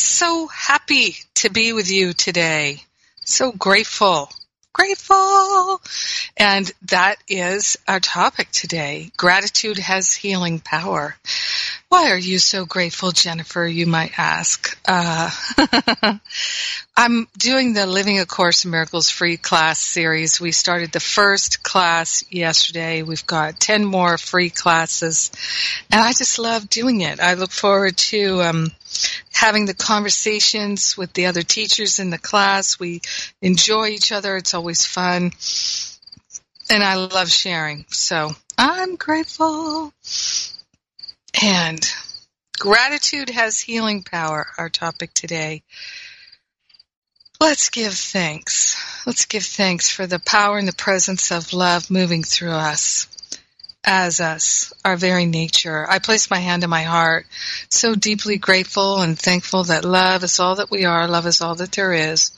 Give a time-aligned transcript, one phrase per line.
[0.00, 2.82] So happy to be with you today.
[3.26, 4.30] So grateful,
[4.72, 5.82] grateful.
[6.38, 9.12] And that is our topic today.
[9.18, 11.16] Gratitude has healing power.
[11.90, 13.66] Why are you so grateful, Jennifer?
[13.66, 14.78] You might ask.
[14.86, 15.28] Uh,
[16.96, 20.40] I'm doing the Living A Course in Miracles free class series.
[20.40, 23.02] We started the first class yesterday.
[23.02, 25.32] We've got 10 more free classes.
[25.90, 27.18] And I just love doing it.
[27.18, 28.70] I look forward to um,
[29.32, 32.78] having the conversations with the other teachers in the class.
[32.78, 33.00] We
[33.42, 34.36] enjoy each other.
[34.36, 35.32] It's always fun.
[36.70, 37.84] And I love sharing.
[37.88, 39.92] So I'm grateful.
[41.42, 41.80] And
[42.58, 45.62] gratitude has healing power, our topic today.
[47.40, 48.76] Let's give thanks.
[49.06, 53.06] Let's give thanks for the power and the presence of love moving through us,
[53.82, 55.86] as us, our very nature.
[55.88, 57.26] I place my hand on my heart,
[57.70, 61.54] so deeply grateful and thankful that love is all that we are, love is all
[61.54, 62.30] that there is.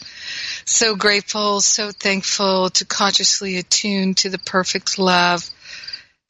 [0.67, 5.51] So grateful, so thankful to consciously attune to the perfect love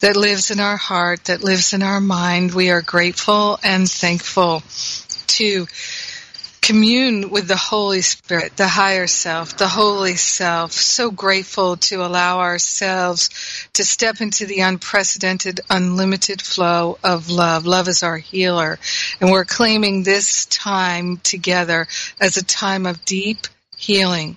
[0.03, 2.53] that lives in our heart, that lives in our mind.
[2.53, 4.65] We are grateful and thankful
[5.29, 5.67] to
[6.61, 10.73] commune with the Holy Spirit, the higher self, the holy self.
[10.73, 13.31] So grateful to allow ourselves
[13.75, 17.65] to step into the unprecedented, unlimited flow of love.
[17.65, 18.81] Love is our healer.
[19.21, 21.87] And we're claiming this time together
[22.21, 23.47] as a time of deep
[23.77, 24.37] healing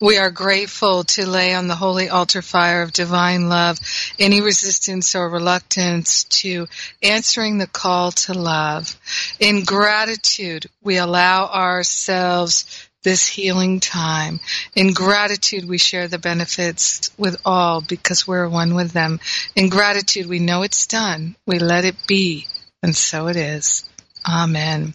[0.00, 3.78] we are grateful to lay on the holy altar fire of divine love
[4.18, 6.66] any resistance or reluctance to
[7.02, 8.96] answering the call to love.
[9.40, 14.40] In gratitude, we allow ourselves this healing time.
[14.74, 19.20] In gratitude, we share the benefits with all because we're one with them.
[19.54, 21.36] In gratitude, we know it's done.
[21.46, 22.46] We let it be.
[22.82, 23.88] And so it is.
[24.28, 24.94] Amen.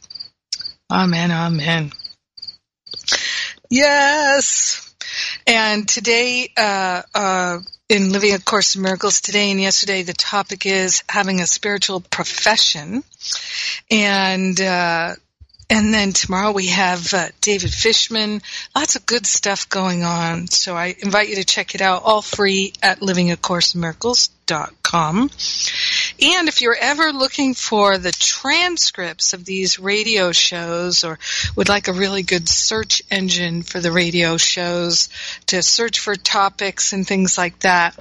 [0.91, 1.31] Amen.
[1.31, 1.91] Amen.
[3.69, 4.90] Yes.
[5.47, 10.65] And today, uh, uh, in Living A Course in Miracles, today and yesterday, the topic
[10.65, 13.03] is having a spiritual profession.
[13.89, 15.15] And, uh,
[15.69, 18.41] and then tomorrow we have uh, David Fishman.
[18.75, 20.47] Lots of good stuff going on.
[20.47, 25.29] So I invite you to check it out, all free at livingacourseinmiracles.com.
[26.23, 31.17] And if you're ever looking for the transcripts of these radio shows or
[31.55, 35.09] would like a really good search engine for the radio shows
[35.47, 37.97] to search for topics and things like that,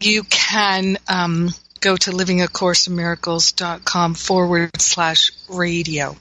[0.00, 6.16] you can um, go to livingacourseinmiracles.com forward slash radio.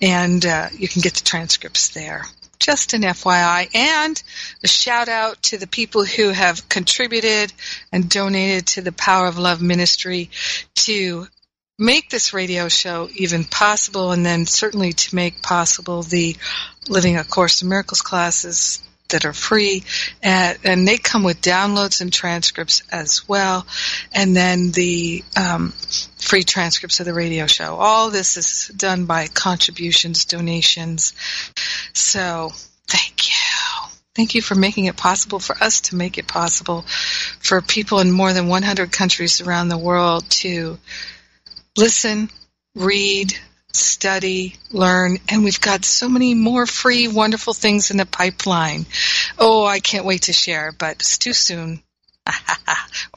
[0.00, 2.24] And uh, you can get the transcripts there
[2.60, 3.74] just an FYI.
[3.74, 4.22] And
[4.62, 7.52] a shout out to the people who have contributed
[7.90, 10.30] and donated to the Power of Love Ministry
[10.76, 11.26] to
[11.78, 16.36] make this radio show even possible and then certainly to make possible the
[16.88, 19.84] Living A Course in Miracles classes that are free,
[20.22, 23.66] and, and, they come with downloads and transcripts as well,
[24.12, 25.72] and then the um,
[26.18, 27.76] free transcripts of the radio show.
[27.76, 31.14] All this is done by contributions, donations.
[31.92, 32.50] So
[32.88, 33.34] thank you.
[34.14, 36.82] Thank you for making it possible for us to make it possible
[37.38, 40.78] for people in more than 100 countries around the world to
[41.76, 42.28] listen,
[42.74, 43.32] read,
[43.72, 48.86] study, learn, and we've got so many more free, wonderful things in the pipeline.
[49.38, 51.82] Oh, I can't wait to share, but it's too soon.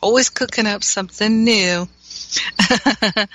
[0.02, 1.88] Always cooking up something new.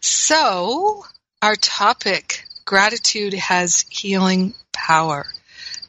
[0.00, 1.04] so,
[1.42, 5.26] our topic gratitude has healing power.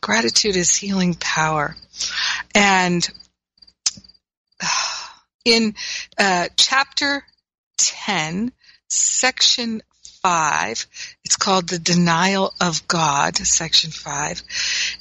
[0.02, 1.76] Gratitude is healing power.
[2.56, 3.08] And
[5.46, 5.76] in
[6.18, 7.24] uh, chapter
[7.78, 8.52] 10,
[8.90, 9.82] section
[10.22, 10.88] 5,
[11.24, 14.44] it's called The Denial of God, section 5.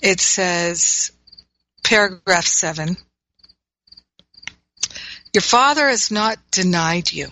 [0.02, 1.12] It says,
[1.84, 2.96] paragraph 7,
[5.32, 7.28] Your Father has not denied you.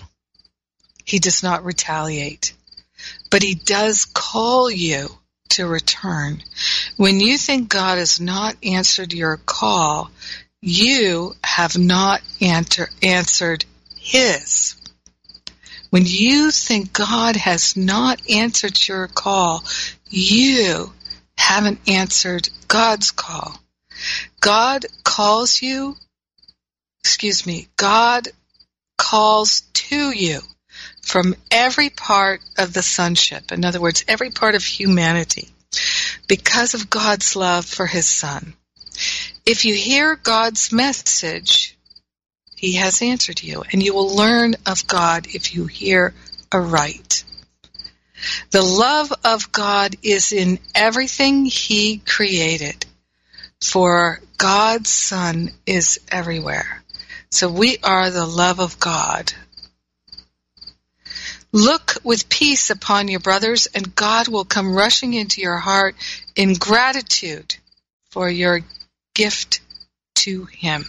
[1.04, 2.52] He does not retaliate.
[3.30, 5.08] But He does call you
[5.50, 6.42] to return.
[6.96, 10.10] When you think God has not answered your call,
[10.60, 13.64] you have not answer, answered
[13.96, 14.77] His.
[15.90, 19.64] When you think God has not answered your call,
[20.10, 20.92] you
[21.36, 23.58] haven't answered God's call.
[24.40, 25.96] God calls you,
[27.00, 28.28] excuse me, God
[28.96, 30.40] calls to you
[31.02, 33.50] from every part of the sonship.
[33.50, 35.48] In other words, every part of humanity
[36.28, 38.54] because of God's love for his son.
[39.46, 41.67] If you hear God's message,
[42.58, 46.12] he has answered you, and you will learn of God if you hear
[46.50, 47.22] aright.
[48.50, 52.84] The love of God is in everything he created,
[53.62, 56.82] for God's Son is everywhere.
[57.30, 59.32] So we are the love of God.
[61.52, 65.94] Look with peace upon your brothers, and God will come rushing into your heart
[66.34, 67.54] in gratitude
[68.10, 68.62] for your
[69.14, 69.60] gift
[70.16, 70.86] to Him.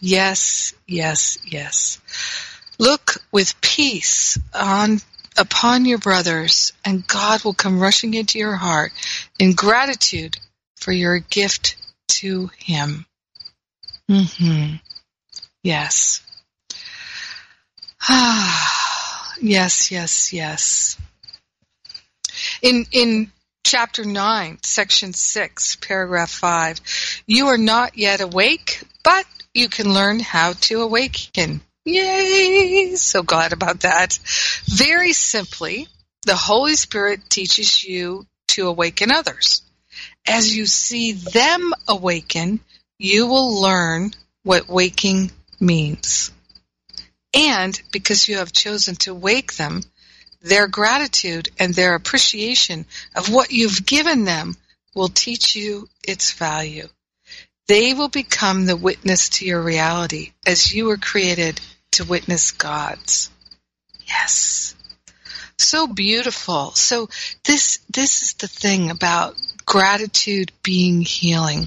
[0.00, 1.98] Yes, yes, yes.
[2.78, 5.00] Look with peace on
[5.36, 8.92] upon your brothers, and God will come rushing into your heart
[9.38, 10.38] in gratitude
[10.76, 11.76] for your gift
[12.08, 13.06] to Him.
[14.08, 14.76] Hmm.
[15.62, 16.20] Yes.
[18.08, 19.34] Ah.
[19.40, 20.96] yes, yes, yes.
[22.62, 23.32] In in
[23.64, 26.80] chapter 9, section 6, paragraph 5,
[27.26, 31.60] you are not yet awake, but you can learn how to awaken.
[31.84, 32.94] Yay!
[32.96, 34.18] So glad about that.
[34.66, 35.88] Very simply,
[36.24, 39.62] the Holy Spirit teaches you to awaken others.
[40.26, 42.60] As you see them awaken,
[42.98, 44.12] you will learn
[44.42, 45.30] what waking
[45.60, 46.30] means.
[47.34, 49.82] And because you have chosen to wake them,
[50.40, 54.56] their gratitude and their appreciation of what you've given them
[54.94, 56.88] will teach you its value.
[57.68, 61.60] They will become the witness to your reality as you were created
[61.92, 63.30] to witness God's.
[64.06, 64.74] Yes.
[65.58, 66.72] So beautiful.
[66.72, 67.08] So
[67.44, 69.36] this, this is the thing about
[69.66, 71.66] gratitude being healing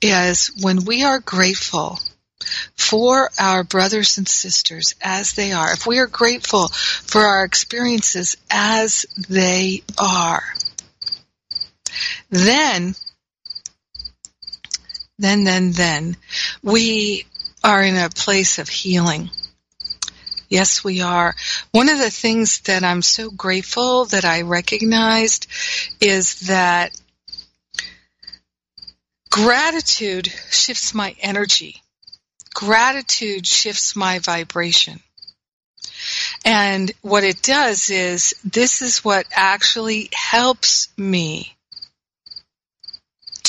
[0.00, 1.98] is when we are grateful
[2.76, 8.36] for our brothers and sisters as they are, if we are grateful for our experiences
[8.50, 10.44] as they are,
[12.30, 12.94] then,
[15.18, 16.16] then, then, then,
[16.62, 17.26] we
[17.64, 19.30] are in a place of healing.
[20.48, 21.34] Yes, we are.
[21.72, 25.48] One of the things that I'm so grateful that I recognized
[26.00, 26.92] is that
[29.30, 31.82] gratitude shifts my energy
[32.56, 34.98] gratitude shifts my vibration.
[36.42, 41.55] And what it does is this is what actually helps me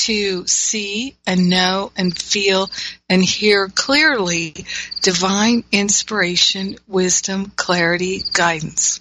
[0.08, 2.68] to see and know and feel
[3.08, 4.54] and hear clearly
[5.00, 9.00] divine inspiration, wisdom, clarity, guidance.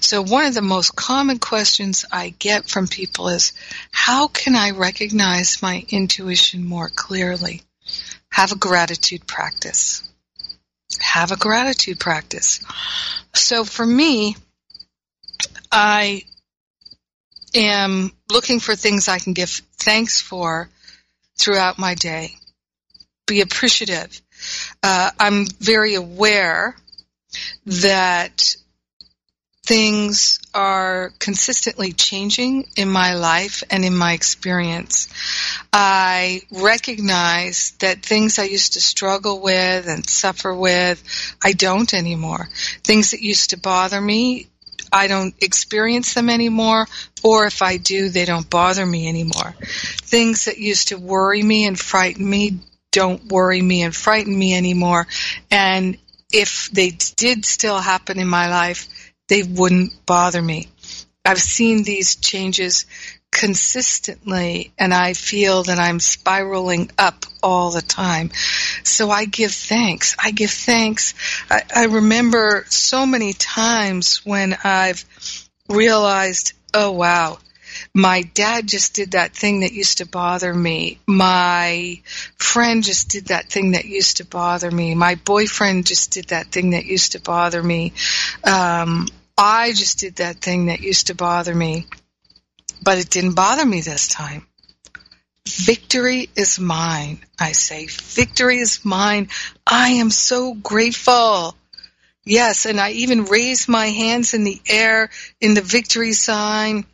[0.00, 3.52] So one of the most common questions I get from people is,
[3.90, 7.62] how can I recognize my intuition more clearly?
[8.36, 10.06] have a gratitude practice.
[11.00, 12.60] Have a gratitude practice.
[13.34, 14.36] So for me,
[15.72, 16.24] I
[17.56, 20.68] am looking for things I can give thanks for
[21.36, 22.34] throughout my day.
[23.26, 24.20] Be appreciative.
[24.82, 26.76] Uh, I'm very aware
[27.66, 28.56] that
[29.66, 35.08] things are consistently changing in my life and in my experience.
[35.72, 41.02] I recognize that things I used to struggle with and suffer with,
[41.42, 42.48] I don't anymore.
[42.84, 44.46] Things that used to bother me,
[44.92, 46.86] I don't experience them anymore,
[47.22, 49.54] or if I do, they don't bother me anymore.
[50.02, 52.60] Things that used to worry me and frighten me
[52.92, 55.06] don't worry me and frighten me anymore.
[55.50, 55.98] And
[56.32, 58.88] if they did still happen in my life,
[59.28, 60.68] they wouldn't bother me.
[61.24, 62.86] I've seen these changes
[63.36, 68.30] consistently and I feel that I'm spiraling up all the time.
[68.82, 70.16] So I give thanks.
[70.18, 71.12] I give thanks.
[71.50, 75.04] I, I remember so many times when I've
[75.68, 77.38] realized, oh wow,
[77.92, 80.98] my dad just did that thing that used to bother me.
[81.06, 82.00] My
[82.38, 84.94] friend just did that thing that used to bother me.
[84.94, 87.92] My boyfriend just did that thing that used to bother me.
[88.44, 91.86] Um, I just did that thing that used to bother me,
[92.82, 94.46] but it didn't bother me this time.
[95.48, 97.86] Victory is mine, I say.
[97.86, 99.28] Victory is mine.
[99.66, 101.56] I am so grateful.
[102.24, 106.84] Yes, and I even raise my hands in the air in the victory sign.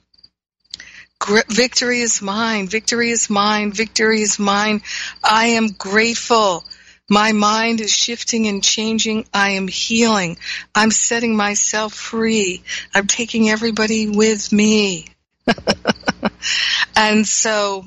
[1.49, 2.69] Victory is mine.
[2.69, 3.73] Victory is mine.
[3.73, 4.83] Victory is mine.
[5.25, 6.65] I am grateful.
[7.09, 9.27] My mind is shifting and changing.
[9.33, 10.39] I am healing.
[10.75, 12.63] I'm setting myself free.
[12.95, 15.07] I'm taking everybody with me.
[16.97, 17.85] and so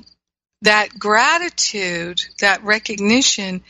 [0.62, 3.64] that gratitude, that recognition,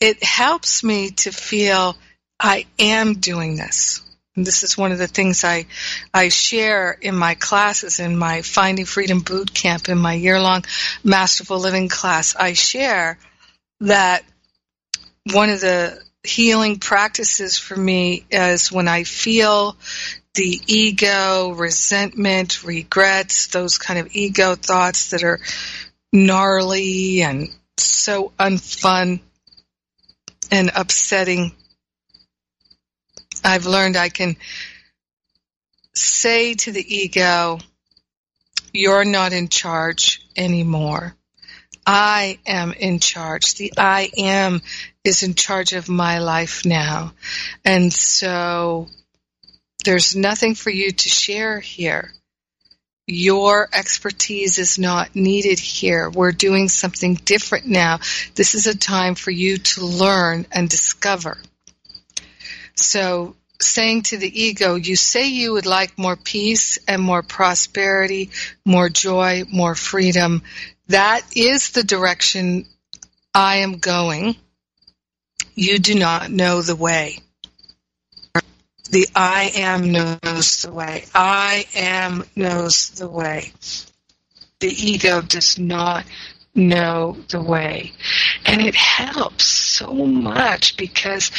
[0.00, 1.96] it helps me to feel
[2.40, 4.02] I am doing this.
[4.36, 5.66] And this is one of the things I,
[6.14, 10.64] I share in my classes, in my Finding Freedom Boot Camp, in my year long
[11.02, 12.36] Masterful Living class.
[12.36, 13.18] I share
[13.80, 14.24] that
[15.32, 19.76] one of the healing practices for me is when I feel
[20.38, 25.40] the ego, resentment, regrets, those kind of ego thoughts that are
[26.12, 29.18] gnarly and so unfun
[30.52, 31.50] and upsetting.
[33.42, 34.36] I've learned I can
[35.92, 37.58] say to the ego,
[38.72, 41.16] You're not in charge anymore.
[41.84, 43.56] I am in charge.
[43.56, 44.62] The I am
[45.02, 47.12] is in charge of my life now.
[47.64, 48.86] And so
[49.88, 52.12] there's nothing for you to share here.
[53.06, 56.10] Your expertise is not needed here.
[56.10, 58.00] We're doing something different now.
[58.34, 61.38] This is a time for you to learn and discover.
[62.74, 68.28] So, saying to the ego, you say you would like more peace and more prosperity,
[68.66, 70.42] more joy, more freedom.
[70.88, 72.66] That is the direction
[73.34, 74.36] I am going.
[75.54, 77.20] You do not know the way.
[78.90, 81.04] The I am knows the way.
[81.14, 83.52] I am knows the way.
[84.60, 86.04] The ego does not
[86.54, 87.92] know the way.
[88.46, 91.30] And it helps so much because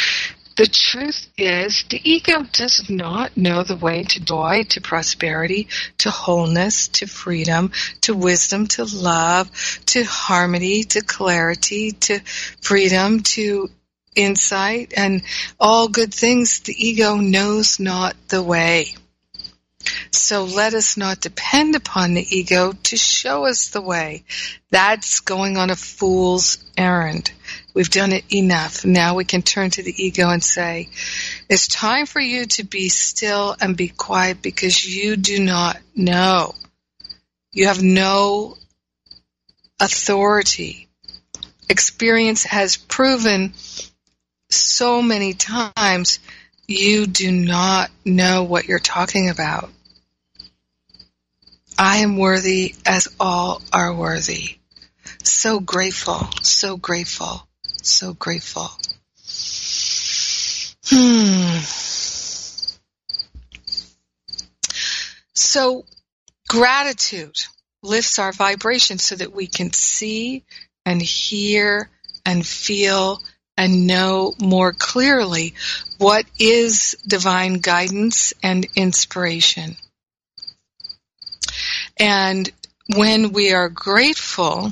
[0.60, 6.12] the truth is the ego does not know the way to joy, to prosperity, to
[6.12, 9.50] wholeness, to freedom, to wisdom, to love,
[9.88, 12.20] to harmony, to clarity, to
[12.62, 13.70] freedom, to
[14.15, 15.23] insight and
[15.59, 18.95] all good things, the ego knows not the way.
[20.11, 24.23] So let us not depend upon the ego to show us the way.
[24.71, 27.31] That's going on a fool's errand.
[27.73, 28.85] We've done it enough.
[28.85, 30.89] Now we can turn to the ego and say,
[31.49, 36.55] it's time for you to be still and be quiet because you do not know.
[37.51, 38.57] You have no
[39.79, 40.87] authority.
[41.69, 43.53] Experience has proven
[44.50, 46.20] so many times
[46.68, 49.70] you do not know what you're talking about.
[51.77, 54.58] I am worthy as all are worthy.
[55.24, 57.48] So grateful, so grateful,
[57.82, 58.70] so grateful.
[60.86, 61.60] Hmm.
[65.34, 65.86] So
[66.48, 67.38] gratitude
[67.82, 70.44] lifts our vibration so that we can see
[70.86, 71.89] and hear
[72.25, 73.22] and feel
[73.59, 75.53] and know more clearly
[75.97, 79.75] what is divine guidance and inspiration.
[81.97, 82.49] And
[82.95, 84.71] when we are grateful,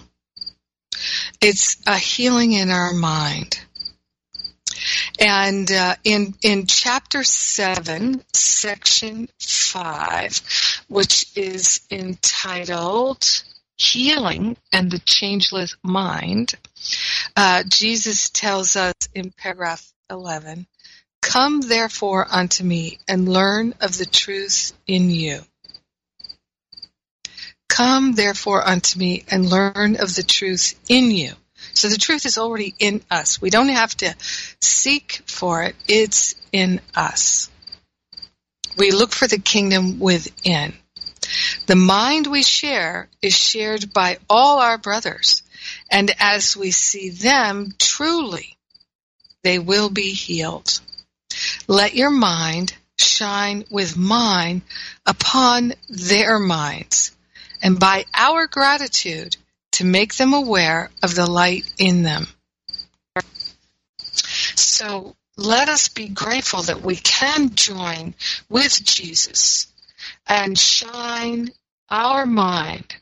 [1.41, 3.59] it's a healing in our mind.
[5.19, 10.41] And uh, in in chapter seven, section five,
[10.87, 13.43] which is entitled
[13.77, 16.55] "Healing and the Changeless Mind,"
[17.35, 20.65] Uh, Jesus tells us in paragraph 11,
[21.21, 25.43] Come therefore unto me and learn of the truth in you.
[27.69, 31.33] Come therefore unto me and learn of the truth in you.
[31.73, 33.39] So the truth is already in us.
[33.39, 34.15] We don't have to
[34.61, 35.75] seek for it.
[35.87, 37.51] It's in us.
[38.77, 40.73] We look for the kingdom within.
[41.65, 45.43] The mind we share is shared by all our brothers.
[45.89, 48.57] And as we see them truly,
[49.43, 50.79] they will be healed.
[51.67, 54.61] Let your mind shine with mine
[55.05, 57.11] upon their minds,
[57.61, 59.37] and by our gratitude
[59.73, 62.27] to make them aware of the light in them.
[64.55, 68.15] So let us be grateful that we can join
[68.49, 69.67] with Jesus
[70.27, 71.49] and shine
[71.89, 72.95] our mind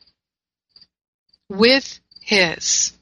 [1.48, 2.92] with his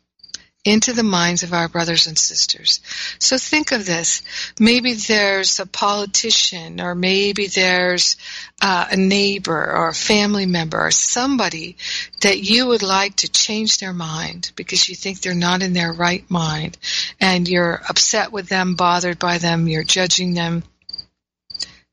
[0.65, 2.81] into the minds of our brothers and sisters.
[3.19, 4.23] So think of this.
[4.59, 8.17] Maybe there's a politician, or maybe there's
[8.63, 11.77] uh, a neighbor, or a family member, or somebody
[12.23, 15.93] that you would like to change their mind because you think they're not in their
[15.93, 16.79] right mind,
[17.21, 20.63] and you're upset with them, bothered by them, you're judging them.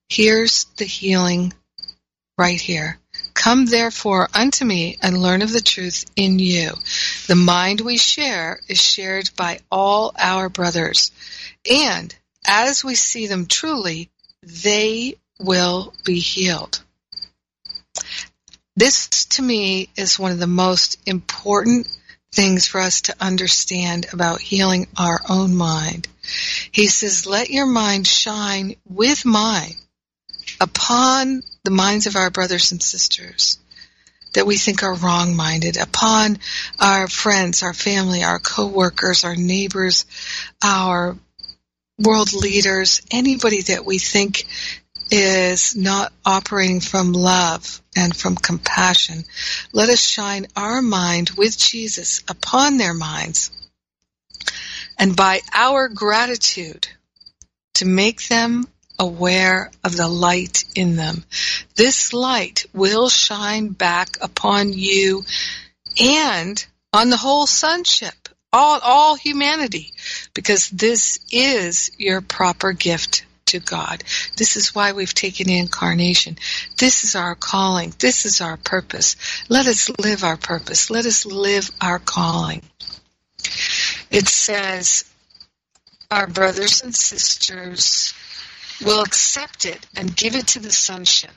[0.08, 1.54] Here's the healing
[2.42, 2.98] right here.
[3.36, 6.72] Come therefore unto me and learn of the truth in you.
[7.28, 11.12] The mind we share is shared by all our brothers.
[11.70, 14.10] And as we see them truly,
[14.42, 16.82] they will be healed.
[18.76, 21.96] This to me is one of the most important
[22.34, 26.08] things for us to understand about healing our own mind.
[26.72, 29.76] He says, let your mind shine with mine
[30.60, 33.60] upon the minds of our brothers and sisters
[34.34, 36.40] that we think are wrong-minded, upon
[36.80, 40.06] our friends, our family, our co-workers, our neighbors,
[40.64, 41.18] our
[42.00, 44.46] world leaders, anybody that we think
[45.12, 49.24] is not operating from love and from compassion.
[49.74, 53.52] Let us shine our mind with Jesus upon their minds
[54.98, 56.88] and by our gratitude
[57.76, 58.68] to make them
[59.02, 61.24] aware of the light in them.
[61.76, 65.24] This light will shine back upon you
[66.00, 69.92] and on the whole sonship, all, all humanity,
[70.36, 74.04] because this is your proper gift to God.
[74.38, 76.38] This is why we've taken incarnation.
[76.78, 77.96] This is our calling.
[77.98, 79.16] This is our purpose.
[79.50, 80.92] Let us live our purpose.
[80.92, 82.62] Let us live our calling.
[84.12, 85.06] It says,
[86.12, 88.14] our brothers and sisters
[88.84, 91.32] will accept it and give it to the sonship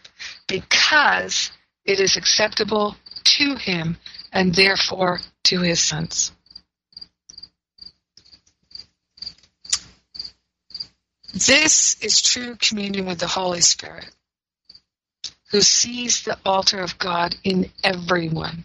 [0.47, 1.51] because
[1.85, 3.97] it is acceptable to him
[4.33, 6.33] and therefore to his sons.
[11.35, 14.09] This is true communion with the Holy Spirit,
[15.51, 18.65] who sees the altar of God in everyone.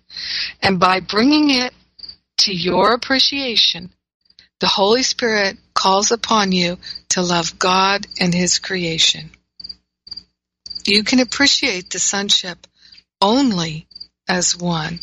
[0.62, 1.74] And by bringing it
[2.40, 3.92] to your appreciation,
[4.60, 9.30] the Holy Spirit calls upon you to love God and His creation.
[10.86, 12.68] You can appreciate the sonship
[13.22, 13.88] only
[14.28, 15.00] as one.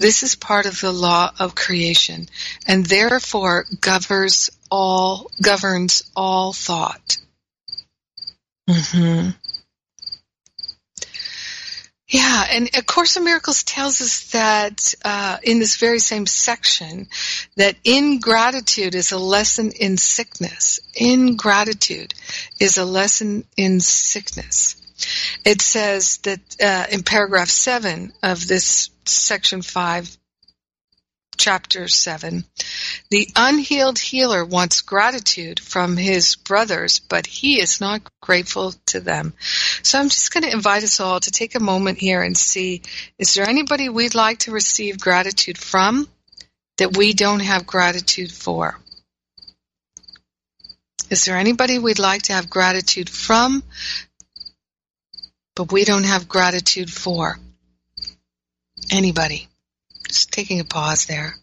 [0.00, 2.26] This is part of the law of creation
[2.66, 7.18] and therefore governs all governs all thought.
[8.68, 9.30] Mm-hmm.
[12.08, 17.08] Yeah, and A Course in Miracles tells us that uh, in this very same section
[17.56, 20.80] that ingratitude is a lesson in sickness.
[20.94, 22.14] Ingratitude
[22.58, 24.76] is a lesson in sickness.
[25.44, 30.16] It says that uh, in paragraph 7 of this section 5
[31.38, 32.44] chapter 7.
[33.10, 39.32] The unhealed healer wants gratitude from his brothers, but he is not grateful to them.
[39.82, 42.82] So I'm just going to invite us all to take a moment here and see
[43.18, 46.08] is there anybody we'd like to receive gratitude from
[46.76, 48.78] that we don't have gratitude for?
[51.10, 53.62] Is there anybody we'd like to have gratitude from,
[55.56, 57.38] but we don't have gratitude for?
[58.90, 59.48] Anybody?
[60.08, 61.34] Just taking a pause there.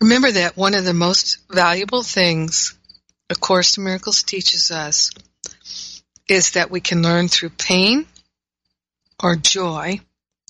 [0.00, 2.74] Remember that one of the most valuable things
[3.30, 5.10] A Course in Miracles teaches us
[6.28, 8.06] is that we can learn through pain
[9.22, 10.00] or joy.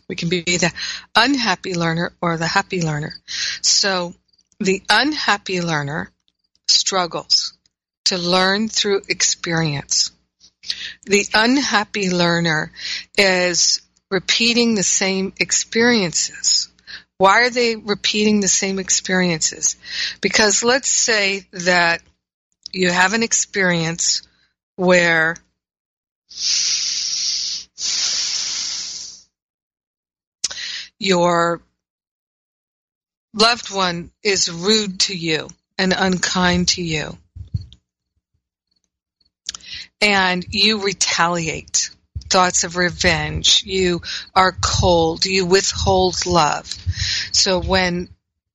[0.08, 0.72] We can be the
[1.14, 3.14] unhappy learner or the happy learner.
[3.62, 4.14] So
[4.60, 6.10] the unhappy learner
[6.68, 7.53] struggles
[8.04, 10.12] to learn through experience.
[11.04, 12.72] The unhappy learner
[13.16, 16.68] is repeating the same experiences.
[17.18, 19.76] Why are they repeating the same experiences?
[20.20, 22.02] Because let's say that
[22.72, 24.22] you have an experience
[24.76, 25.36] where
[30.98, 31.62] your
[33.32, 37.16] loved one is rude to you and unkind to you
[40.04, 41.88] and you retaliate
[42.28, 43.62] thoughts of revenge.
[43.64, 44.02] You
[44.34, 45.24] are cold.
[45.24, 46.66] You withhold love.
[47.32, 48.10] So when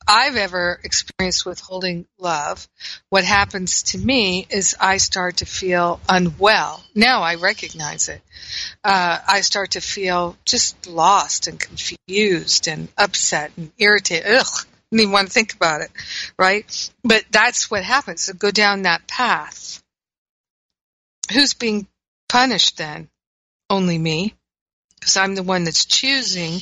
[0.07, 2.67] I've ever experienced withholding love,
[3.09, 6.83] what happens to me is I start to feel unwell.
[6.93, 8.21] Now I recognize it.
[8.83, 14.27] Uh, I start to feel just lost and confused and upset and irritated.
[14.27, 15.91] Ugh, I don't even want to think about it,
[16.37, 16.91] right?
[17.03, 18.21] But that's what happens.
[18.21, 19.81] So go down that path.
[21.31, 21.87] Who's being
[22.27, 23.09] punished then?
[23.69, 24.35] Only me.
[24.99, 26.59] Because I'm the one that's choosing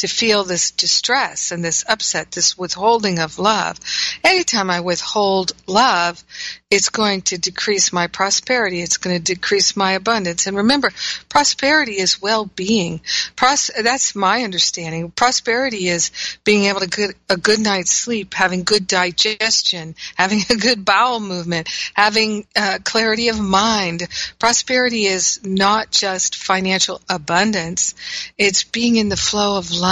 [0.00, 3.78] to feel this distress and this upset, this withholding of love.
[4.24, 6.22] Anytime I withhold love,
[6.70, 8.80] it's going to decrease my prosperity.
[8.80, 10.46] It's going to decrease my abundance.
[10.46, 10.90] And remember,
[11.28, 13.00] prosperity is well-being.
[13.34, 15.10] Pros- that's my understanding.
[15.10, 16.12] Prosperity is
[16.44, 21.20] being able to get a good night's sleep, having good digestion, having a good bowel
[21.20, 24.06] movement, having uh, clarity of mind.
[24.38, 27.94] Prosperity is not just financial abundance.
[28.38, 29.89] It's being in the flow of love,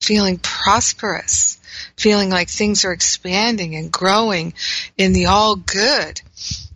[0.00, 1.58] feeling prosperous
[1.98, 4.54] feeling like things are expanding and growing
[4.96, 6.20] in the all good.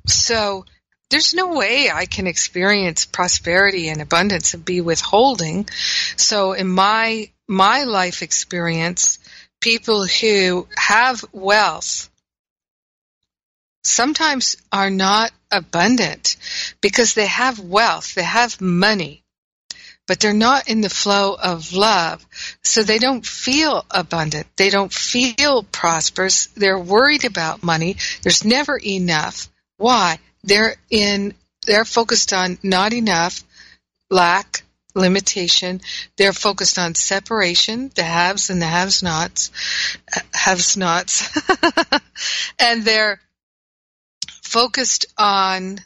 [0.06, 0.64] So
[1.10, 5.68] there's no way I can experience prosperity and abundance and be withholding.
[6.16, 9.18] So in my my life experience,
[9.60, 12.08] people who have wealth
[13.84, 16.36] sometimes are not abundant
[16.80, 19.21] because they have wealth, they have money,
[20.06, 22.24] but they're not in the flow of love.
[22.62, 24.46] So they don't feel abundant.
[24.56, 26.46] They don't feel prosperous.
[26.46, 27.96] They're worried about money.
[28.22, 29.48] There's never enough.
[29.76, 30.18] Why?
[30.44, 31.34] They're in,
[31.66, 33.42] they're focused on not enough,
[34.10, 35.80] lack, limitation.
[36.16, 39.50] They're focused on separation, the haves and the haves nots,
[40.32, 41.30] haves nots.
[42.58, 43.20] and they're
[44.42, 45.78] focused on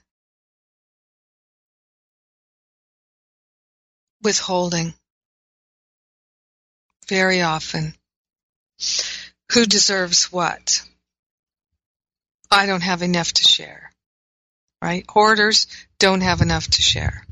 [4.26, 4.92] withholding
[7.06, 7.94] very often.
[9.52, 10.82] Who deserves what?
[12.50, 13.92] I don't have enough to share.
[14.82, 15.04] Right?
[15.08, 15.68] Hoarders
[16.00, 17.24] don't have enough to share.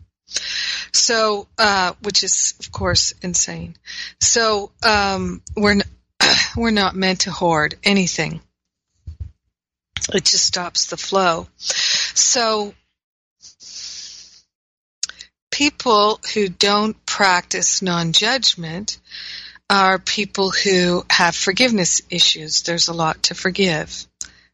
[0.93, 3.75] So, uh, which is of course insane.
[4.21, 5.83] So, um, we're n-
[6.57, 8.41] we're not meant to hoard anything.
[10.13, 11.49] It just stops the flow.
[11.59, 12.73] So,
[15.55, 18.99] people who don't practice non-judgment
[19.71, 22.63] are people who have forgiveness issues.
[22.63, 24.05] There's a lot to forgive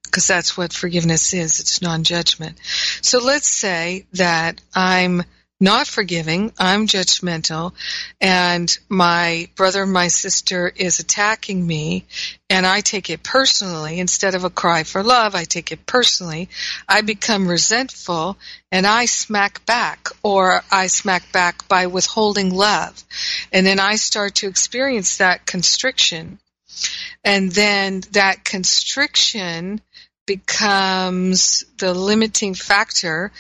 [0.05, 1.59] because that's what forgiveness is.
[1.59, 2.59] It's non-judgment.
[3.01, 5.23] So let's say that I'm
[5.61, 7.75] not forgiving, I'm judgmental,
[8.19, 12.07] and my brother, my sister is attacking me,
[12.49, 14.01] and I take it personally.
[14.01, 16.49] Instead of a cry for love, I take it personally.
[16.89, 18.39] I become resentful,
[18.73, 23.05] and I smack back, or I smack back by withholding love.
[23.53, 26.39] And then I start to experience that constriction.
[27.23, 29.83] And then that constriction
[30.31, 33.33] becomes the limiting factor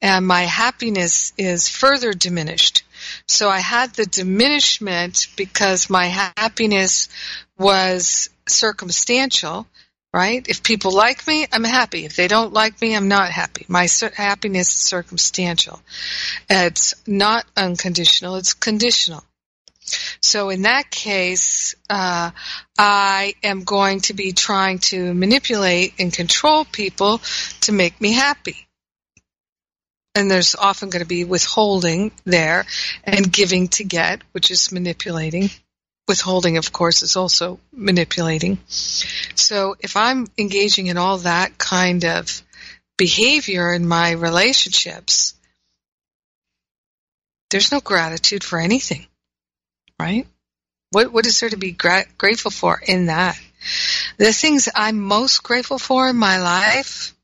[0.00, 2.84] and my happiness is further diminished.
[3.26, 7.10] So I had the diminishment because my happiness
[7.58, 9.66] was circumstantial,
[10.14, 10.42] right?
[10.48, 12.06] If people like me, I'm happy.
[12.06, 13.66] If they don't like me, I'm not happy.
[13.68, 15.82] My happiness is circumstantial.
[16.48, 19.22] It's not unconditional, it's conditional.
[20.20, 22.30] So in that case, uh,
[22.78, 27.20] I am going to be trying to manipulate and control people
[27.62, 28.68] to make me happy
[30.18, 32.66] and there's often going to be withholding there
[33.04, 35.48] and giving to get, which is manipulating.
[36.08, 38.58] Withholding, of course, is also manipulating.
[38.66, 42.42] So if I'm engaging in all that kind of
[42.96, 45.34] behavior in my relationships,
[47.50, 49.06] there's no gratitude for anything,
[49.98, 50.26] right?
[50.90, 53.38] What, what is there to be gra- grateful for in that?
[54.16, 57.14] The things I'm most grateful for in my life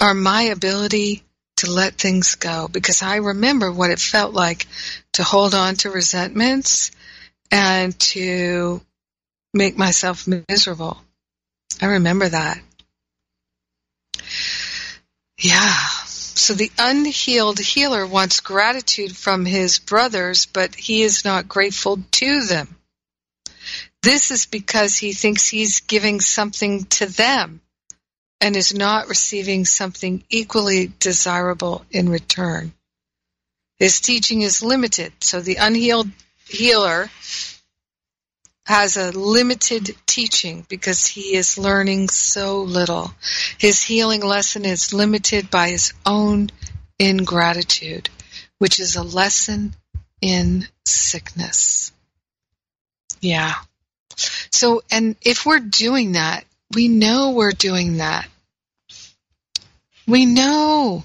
[0.00, 1.22] are my ability
[1.58, 4.66] to let things go because I remember what it felt like
[5.14, 6.90] to hold on to resentments
[7.50, 8.82] and to
[9.54, 10.98] make myself miserable.
[11.80, 12.60] I remember that.
[15.38, 15.74] Yeah.
[16.36, 22.44] So the unhealed healer wants gratitude from his brothers, but he is not grateful to
[22.44, 22.76] them.
[24.02, 27.62] This is because he thinks he's giving something to them
[28.40, 32.74] and is not receiving something equally desirable in return.
[33.78, 36.10] His teaching is limited, so the unhealed
[36.46, 37.10] healer
[38.66, 43.12] has a limited teaching because he is learning so little.
[43.58, 46.50] His healing lesson is limited by his own
[46.98, 48.10] ingratitude,
[48.58, 49.74] which is a lesson
[50.20, 51.92] in sickness.
[53.20, 53.54] Yeah.
[54.50, 58.28] So, and if we're doing that, we know we're doing that.
[60.08, 61.04] We know.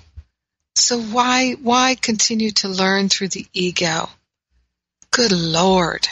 [0.76, 4.10] So why why continue to learn through the ego?
[5.12, 6.08] Good Lord.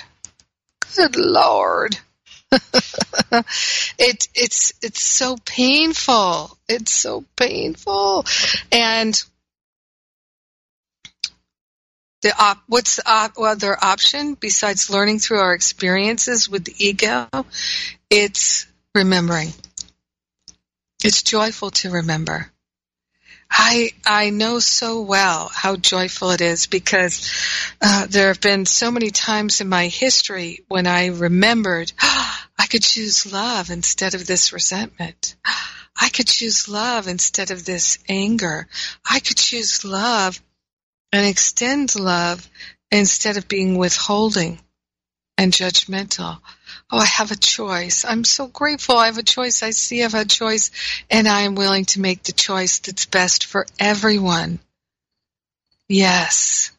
[0.96, 1.98] Good Lord.
[2.52, 6.58] it it's it's so painful.
[6.68, 8.26] It's so painful.
[8.72, 9.22] And
[12.22, 17.28] the op- what's the op- other option besides learning through our experiences with the ego?
[18.10, 19.54] It's remembering.
[21.04, 22.52] It's joyful to remember.
[23.50, 27.32] I I know so well how joyful it is because
[27.82, 32.68] uh, there have been so many times in my history when I remembered oh, I
[32.68, 35.36] could choose love instead of this resentment.
[36.02, 38.68] I could choose love instead of this anger.
[39.10, 40.42] I could choose love
[41.12, 42.50] and extend love
[42.92, 44.60] instead of being withholding
[45.38, 46.40] and judgmental.
[46.92, 48.04] Oh, I have a choice.
[48.04, 48.98] I'm so grateful.
[48.98, 49.62] I have a choice.
[49.62, 50.72] I see I have a choice
[51.10, 54.60] and I am willing to make the choice that's best for everyone.
[55.88, 56.72] Yes.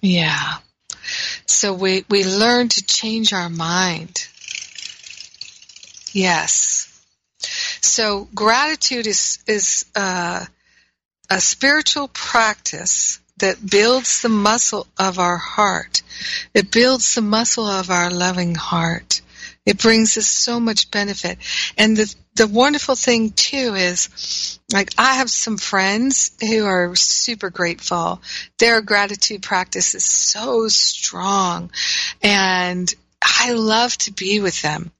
[0.00, 0.58] Yeah.
[1.46, 4.28] So we, we learn to change our mind.
[6.12, 6.84] Yes.
[7.80, 10.44] So gratitude is, is, uh,
[11.30, 16.02] a spiritual practice that builds the muscle of our heart.
[16.54, 19.20] It builds the muscle of our loving heart.
[19.66, 21.38] It brings us so much benefit.
[21.76, 27.50] And the, the wonderful thing too is, like, I have some friends who are super
[27.50, 28.22] grateful.
[28.58, 31.70] Their gratitude practice is so strong.
[32.22, 34.90] And I love to be with them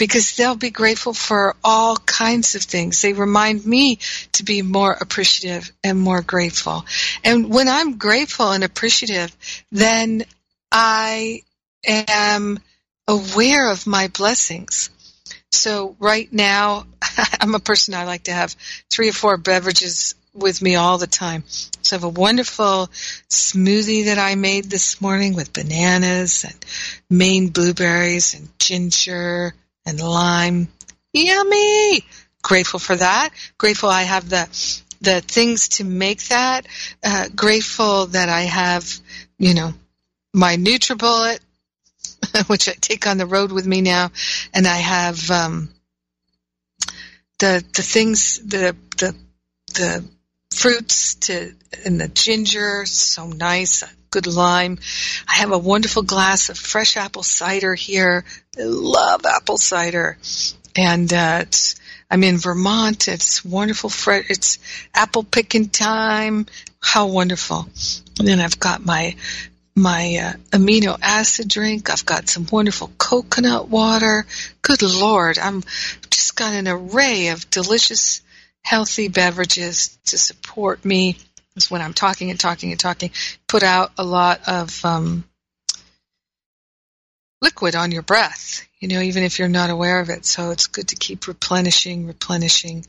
[0.00, 3.02] because they'll be grateful for all kinds of things.
[3.02, 3.98] They remind me
[4.32, 6.86] to be more appreciative and more grateful.
[7.22, 9.36] And when I'm grateful and appreciative,
[9.70, 10.24] then
[10.72, 11.42] I
[11.86, 12.60] am
[13.06, 14.88] aware of my blessings.
[15.52, 16.86] So right now,
[17.40, 18.56] I'm a person I like to have
[18.88, 21.44] three or four beverages with me all the time.
[21.82, 22.88] So I have a wonderful
[23.28, 26.54] smoothie that I made this morning with bananas and
[27.10, 29.52] Maine blueberries and ginger
[29.86, 30.68] and lime.
[31.12, 32.04] Yummy!
[32.42, 33.30] Grateful for that.
[33.58, 34.48] Grateful I have the
[35.00, 36.66] the things to make that.
[37.02, 38.86] Uh, grateful that I have,
[39.38, 39.72] you know,
[40.34, 41.40] my NutriBullet,
[42.48, 44.10] which I take on the road with me now,
[44.52, 45.70] and I have um,
[47.38, 49.14] the the things the the
[49.74, 50.04] the
[50.54, 51.52] fruits to
[51.84, 54.78] and the ginger, so nice good lime.
[55.28, 58.24] I have a wonderful glass of fresh apple cider here.
[58.58, 60.18] I love apple cider.
[60.76, 61.44] And uh,
[62.10, 63.08] I'm in Vermont.
[63.08, 63.90] It's wonderful.
[63.90, 64.58] Fresh, it's
[64.94, 66.46] apple picking time.
[66.82, 67.68] How wonderful.
[68.18, 69.16] And then I've got my
[69.76, 71.90] my uh, amino acid drink.
[71.90, 74.26] I've got some wonderful coconut water.
[74.62, 75.62] Good Lord, I'm
[76.10, 78.20] just got an array of delicious,
[78.62, 81.16] healthy beverages to support me
[81.56, 83.10] is when I'm talking and talking and talking,
[83.46, 85.24] put out a lot of um,
[87.42, 90.26] liquid on your breath, you know, even if you're not aware of it.
[90.26, 92.84] So it's good to keep replenishing, replenishing,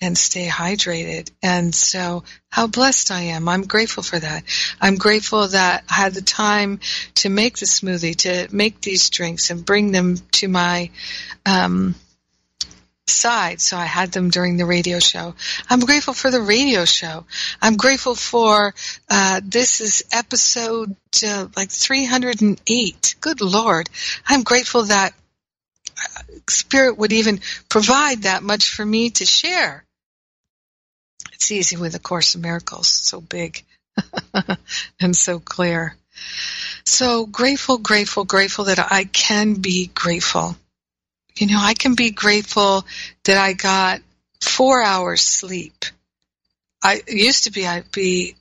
[0.00, 1.30] and stay hydrated.
[1.42, 3.48] And so, how blessed I am.
[3.48, 4.44] I'm grateful for that.
[4.80, 6.80] I'm grateful that I had the time
[7.16, 10.90] to make the smoothie, to make these drinks and bring them to my
[11.46, 11.94] um,
[13.06, 15.34] side, so I had them during the radio show.
[15.68, 17.24] I'm grateful for the radio show.
[17.60, 18.74] I'm grateful for
[19.08, 23.14] uh, this is episode uh, like 308.
[23.20, 23.88] Good Lord,
[24.26, 25.14] I'm grateful that
[25.98, 29.84] uh, Spirit would even provide that much for me to share.
[31.32, 33.64] It's easy with A Course in Miracles, so big
[35.00, 35.96] and so clear.
[36.84, 40.56] So grateful, grateful, grateful that I can be grateful
[41.36, 42.84] you know, I can be grateful
[43.24, 44.00] that I got
[44.40, 45.84] four hours sleep.
[46.82, 48.34] I used to be, I'd be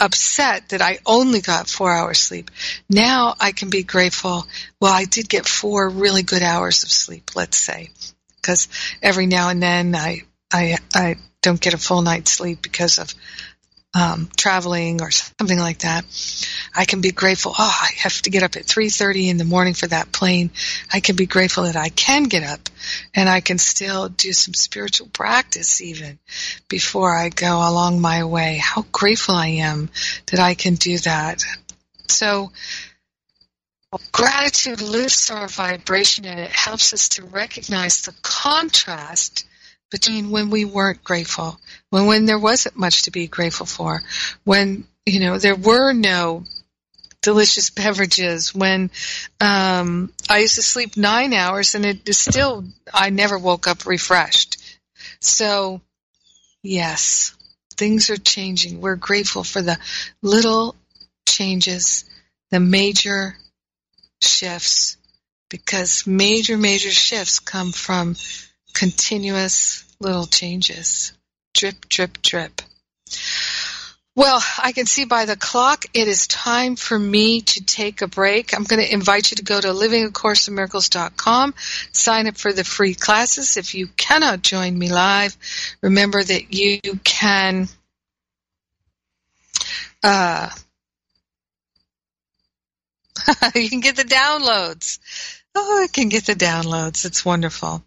[0.00, 2.50] upset that I only got four hours sleep.
[2.88, 4.46] Now I can be grateful.
[4.80, 7.90] Well, I did get four really good hours of sleep, let's say,
[8.36, 8.68] because
[9.02, 13.14] every now and then I, I, I don't get a full night's sleep because of
[13.94, 16.04] um, traveling or something like that,
[16.74, 17.52] I can be grateful.
[17.58, 20.50] Oh, I have to get up at 3:30 in the morning for that plane.
[20.92, 22.68] I can be grateful that I can get up
[23.14, 26.18] and I can still do some spiritual practice even
[26.68, 28.56] before I go along my way.
[28.56, 29.90] How grateful I am
[30.26, 31.44] that I can do that.
[32.08, 32.50] So
[34.10, 39.44] gratitude lifts our vibration and it helps us to recognize the contrast
[39.92, 44.02] between when we weren't grateful, when when there wasn't much to be grateful for,
[44.42, 46.44] when you know there were no
[47.20, 48.90] delicious beverages, when
[49.40, 53.86] um, I used to sleep nine hours and it is still I never woke up
[53.86, 54.56] refreshed.
[55.20, 55.82] So
[56.62, 57.34] yes,
[57.76, 58.80] things are changing.
[58.80, 59.78] We're grateful for the
[60.22, 60.74] little
[61.28, 62.04] changes,
[62.50, 63.36] the major
[64.22, 64.96] shifts,
[65.50, 68.16] because major major shifts come from
[68.72, 71.12] continuous little changes.
[71.54, 72.62] Drip, drip, drip.
[74.14, 78.08] Well, I can see by the clock it is time for me to take a
[78.08, 78.54] break.
[78.54, 81.54] I'm going to invite you to go to livingacourseofmiracles.com,
[81.92, 83.56] sign up for the free classes.
[83.56, 85.34] If you cannot join me live,
[85.80, 87.68] remember that you can
[90.02, 90.50] uh,
[93.54, 94.98] you can get the downloads.
[95.54, 97.04] Oh, I can get the downloads.
[97.04, 97.82] It's wonderful.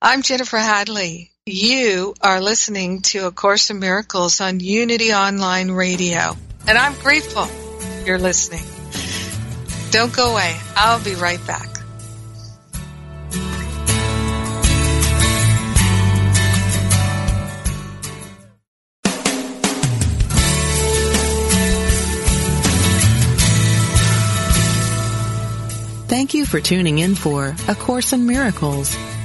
[0.00, 1.32] I'm Jennifer Hadley.
[1.44, 6.36] You are listening to A Course in Miracles on Unity Online Radio.
[6.68, 7.48] And I'm grateful
[8.06, 8.62] you're listening.
[9.90, 10.56] Don't go away.
[10.76, 11.66] I'll be right back.
[26.06, 28.96] Thank you for tuning in for A Course in Miracles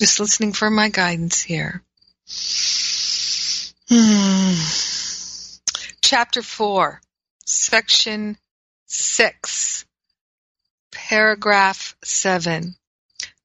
[0.00, 1.82] Just listening for my guidance here.
[3.88, 4.54] Hmm.
[6.00, 7.00] Chapter 4,
[7.46, 8.36] Section
[8.86, 9.84] 6,
[10.90, 12.74] Paragraph 7.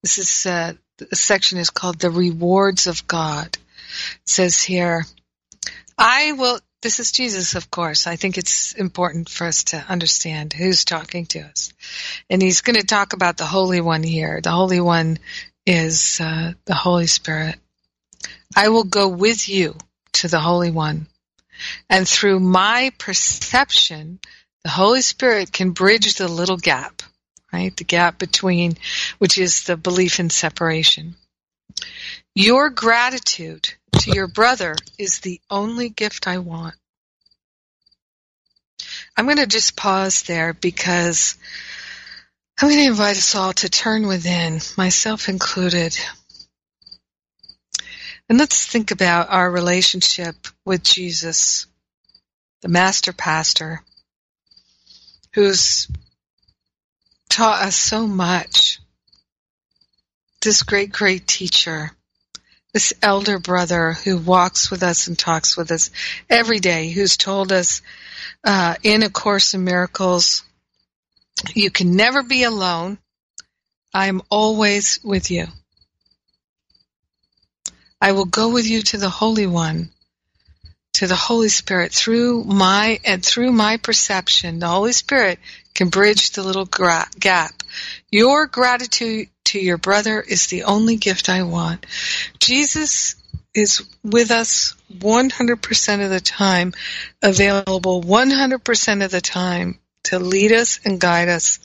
[0.02, 3.48] This is, uh, the section is called The Rewards of God.
[3.48, 5.06] It says here,
[5.98, 8.08] I will, this is Jesus, of course.
[8.08, 11.74] I think it's important for us to understand who's talking to us.
[12.30, 14.40] And he's going to talk about the Holy One here.
[14.42, 15.20] The Holy One
[15.70, 17.56] is uh, the Holy Spirit.
[18.56, 19.76] I will go with you
[20.14, 21.06] to the Holy One.
[21.88, 24.20] And through my perception,
[24.64, 27.04] the Holy Spirit can bridge the little gap,
[27.54, 27.76] right?
[27.78, 28.78] The gap between,
[29.20, 31.14] which is the belief in separation.
[32.34, 36.74] Your gratitude to your brother is the only gift I want.
[39.16, 41.38] I'm going to just pause there because
[42.62, 45.98] I'm going to invite us all to turn within, myself included.
[48.28, 51.68] And let's think about our relationship with Jesus,
[52.62, 53.82] the Master Pastor,
[55.34, 55.88] who's
[57.30, 58.80] taught us so much.
[60.42, 61.92] This great, great teacher,
[62.74, 65.92] this elder brother who walks with us and talks with us
[66.30, 67.82] every day, who's told us
[68.44, 70.44] uh, in A Course in Miracles
[71.54, 72.98] you can never be alone.
[73.94, 75.48] I am always with you.
[78.02, 79.90] I will go with you to the Holy One,
[80.94, 84.60] to the Holy Spirit through my and through my perception.
[84.60, 85.40] The Holy Spirit
[85.74, 87.64] can bridge the little gra- gap.
[88.12, 91.86] Your gratitude to your brother is the only gift I want.
[92.40, 93.16] Jesus
[93.54, 96.74] is with us 100% of the time,
[97.22, 101.60] available 100% of the time to lead us and guide us,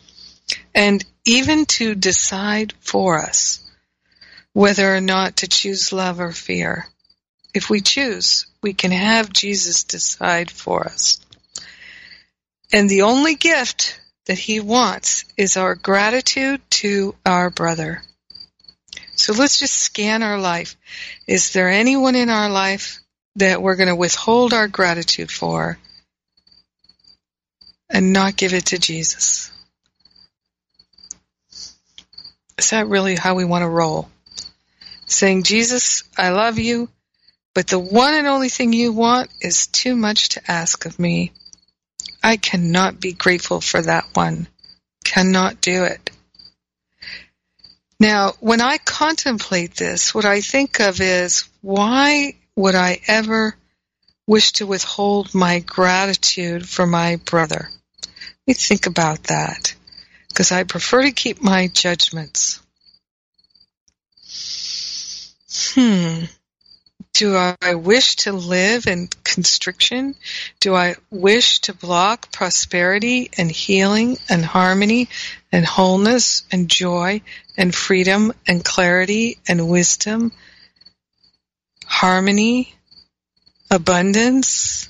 [0.74, 3.60] and even to decide for us
[4.52, 6.86] whether or not to choose love or fear.
[7.54, 11.20] If we choose, we can have Jesus decide for us.
[12.72, 18.02] And the only gift that he wants is our gratitude to our brother.
[19.16, 20.76] So let's just scan our life.
[21.26, 23.00] Is there anyone in our life
[23.36, 25.78] that we're going to withhold our gratitude for
[27.90, 29.50] and not give it to Jesus?
[32.58, 34.08] Is that really how we want to roll?
[35.06, 36.88] Saying, Jesus, I love you,
[37.54, 41.32] but the one and only thing you want is too much to ask of me.
[42.22, 44.48] I cannot be grateful for that one.
[45.04, 46.10] Cannot do it.
[48.00, 53.56] Now, when I contemplate this, what I think of is, why would I ever
[54.26, 57.70] wish to withhold my gratitude for my brother?
[58.02, 59.74] Let me think about that
[60.28, 62.60] because I prefer to keep my judgments.
[65.74, 66.24] Hmm.
[67.14, 70.16] Do I wish to live in constriction?
[70.58, 75.08] Do I wish to block prosperity and healing and harmony
[75.52, 77.22] and wholeness and joy
[77.56, 80.32] and freedom and clarity and wisdom,
[81.86, 82.74] harmony,
[83.74, 84.88] abundance,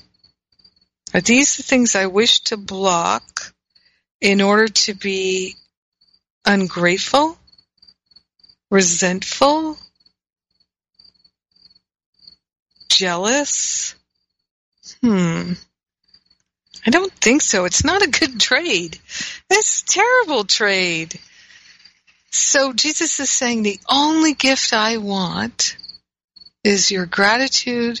[1.13, 3.53] are these the things I wish to block
[4.21, 5.55] in order to be
[6.45, 7.37] ungrateful,
[8.69, 9.77] resentful,
[12.89, 13.95] jealous?
[15.01, 15.53] Hmm.
[16.85, 17.65] I don't think so.
[17.65, 18.99] It's not a good trade.
[19.49, 21.19] It's terrible trade.
[22.29, 25.77] So Jesus is saying the only gift I want
[26.63, 27.99] is your gratitude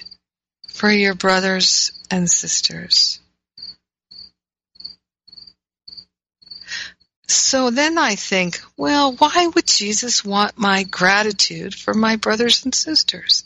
[0.75, 3.21] for your brothers and sisters.
[7.27, 12.75] So then I think, well, why would Jesus want my gratitude for my brothers and
[12.75, 13.45] sisters?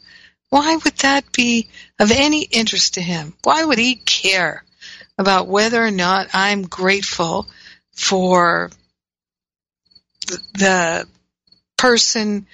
[0.50, 1.70] Why would that be
[2.00, 3.36] of any interest to him?
[3.44, 4.64] Why would he care
[5.18, 7.48] about whether or not I'm grateful
[7.92, 8.72] for
[10.54, 11.08] the
[11.78, 12.48] person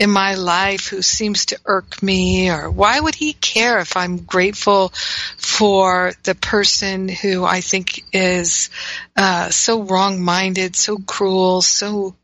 [0.00, 4.16] in my life who seems to irk me or why would he care if I'm
[4.16, 4.88] grateful
[5.36, 8.70] for the person who I think is
[9.14, 12.16] uh, so wrong-minded, so cruel, so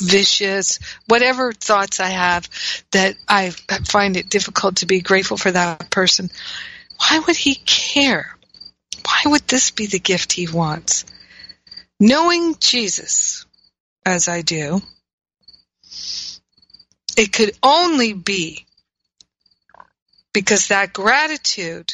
[0.00, 2.48] vicious, whatever thoughts I have
[2.92, 6.30] that I find it difficult to be grateful for that person.
[6.96, 8.34] Why would he care?
[9.04, 11.04] Why would this be the gift he wants?
[12.00, 13.44] Knowing Jesus,
[14.06, 14.80] as I do,
[17.18, 18.64] it could only be
[20.32, 21.92] because that gratitude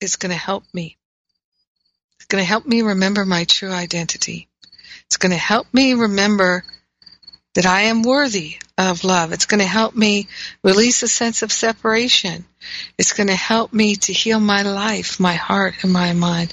[0.00, 0.96] is going to help me.
[2.16, 4.48] It's going to help me remember my true identity.
[5.06, 6.62] It's going to help me remember
[7.54, 9.32] that I am worthy of love.
[9.32, 10.28] It's going to help me
[10.62, 12.44] release a sense of separation.
[12.96, 16.52] It's going to help me to heal my life, my heart, and my mind.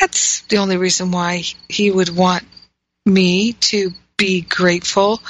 [0.00, 2.44] That's the only reason why he would want
[3.06, 5.20] me to be grateful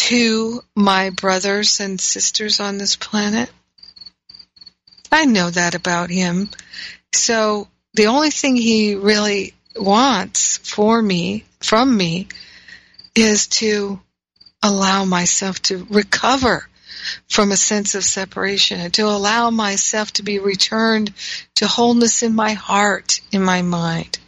[0.00, 3.50] to my brothers and sisters on this planet.
[5.12, 6.48] I know that about him.
[7.12, 12.28] So the only thing he really wants for me, from me,
[13.14, 14.00] is to
[14.62, 16.66] allow myself to recover
[17.28, 21.12] from a sense of separation and to allow myself to be returned
[21.56, 24.18] to wholeness in my heart, in my mind.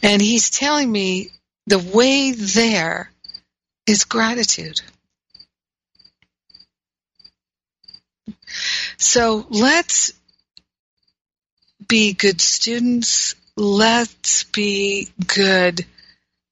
[0.00, 1.30] And he's telling me
[1.66, 3.10] the way there
[3.84, 4.80] is gratitude.
[8.96, 10.12] So let's
[11.86, 13.34] be good students.
[13.56, 15.84] Let's be good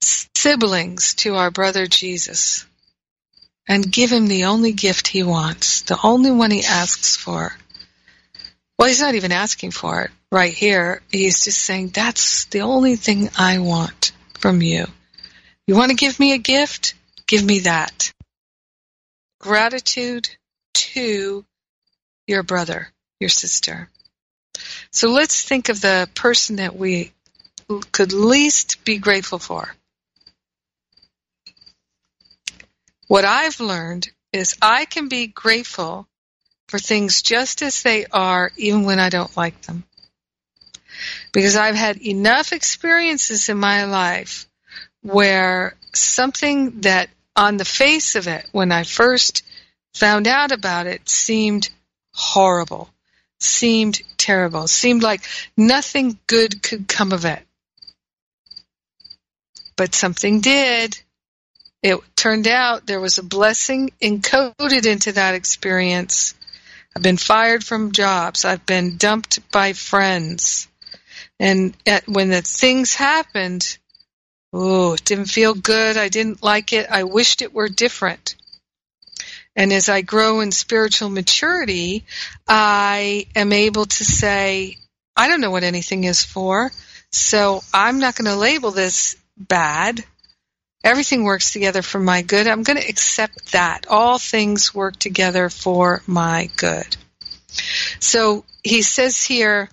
[0.01, 2.65] siblings to our brother Jesus
[3.67, 7.53] and give him the only gift he wants, the only one he asks for.
[8.77, 11.01] Well, he's not even asking for it right here.
[11.11, 14.85] He's just saying, that's the only thing I want from you.
[15.65, 16.93] You want to give me a gift?
[17.25, 18.13] Give me that.
[19.39, 20.29] Gratitude
[20.73, 21.43] to
[22.27, 23.89] your brother, your sister.
[24.91, 27.13] So let's think of the person that we
[27.91, 29.73] could least be grateful for.
[33.07, 36.07] What I've learned is I can be grateful
[36.67, 39.85] for things just as they are, even when I don't like them.
[41.31, 44.47] Because I've had enough experiences in my life
[45.01, 49.43] where something that on the face of it, when I first
[49.93, 51.69] found out about it, seemed
[52.17, 52.89] horrible,
[53.39, 55.21] seemed terrible, seemed like
[55.55, 57.45] nothing good could come of it.
[59.75, 60.99] But something did.
[61.83, 66.33] It turned out there was a blessing encoded into that experience.
[66.95, 68.43] I've been fired from jobs.
[68.43, 70.67] I've been dumped by friends.
[71.39, 73.77] And at, when the things happened,
[74.51, 75.97] oh, it didn't feel good.
[75.97, 76.89] I didn't like it.
[76.89, 78.35] I wished it were different.
[79.57, 82.05] And as I grow in spiritual maturity,
[82.47, 84.77] I am able to say,
[85.15, 86.71] I don't know what anything is for,
[87.11, 90.05] so I'm not going to label this bad.
[90.83, 92.45] Everything works together for my good.
[92.45, 93.87] I'm going to accept that.
[93.89, 96.95] All things work together for my good.
[97.99, 99.69] So he says here,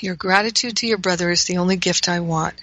[0.00, 2.54] your gratitude to your brother is the only gift I want.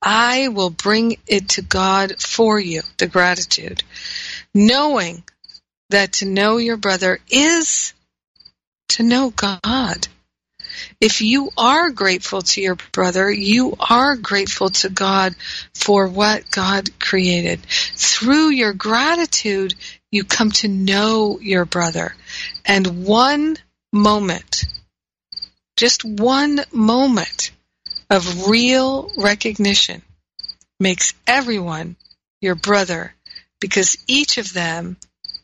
[0.00, 3.82] I will bring it to God for you, the gratitude
[4.56, 5.22] knowing
[5.90, 7.92] that to know your brother is
[8.88, 10.08] to know God.
[11.00, 15.34] If you are grateful to your brother, you are grateful to God
[15.74, 17.60] for what God created.
[17.66, 19.74] Through your gratitude,
[20.10, 22.14] you come to know your brother.
[22.64, 23.56] And one
[23.92, 24.64] moment,
[25.76, 27.50] just one moment
[28.08, 30.02] of real recognition
[30.80, 31.96] makes everyone
[32.40, 33.14] your brother
[33.66, 34.96] because each of them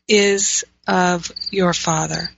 [0.06, 2.30] is of your Father.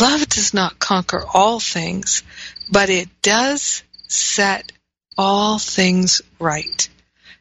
[0.00, 2.22] Love does not conquer all things,
[2.70, 4.72] but it does set
[5.18, 6.88] all things right.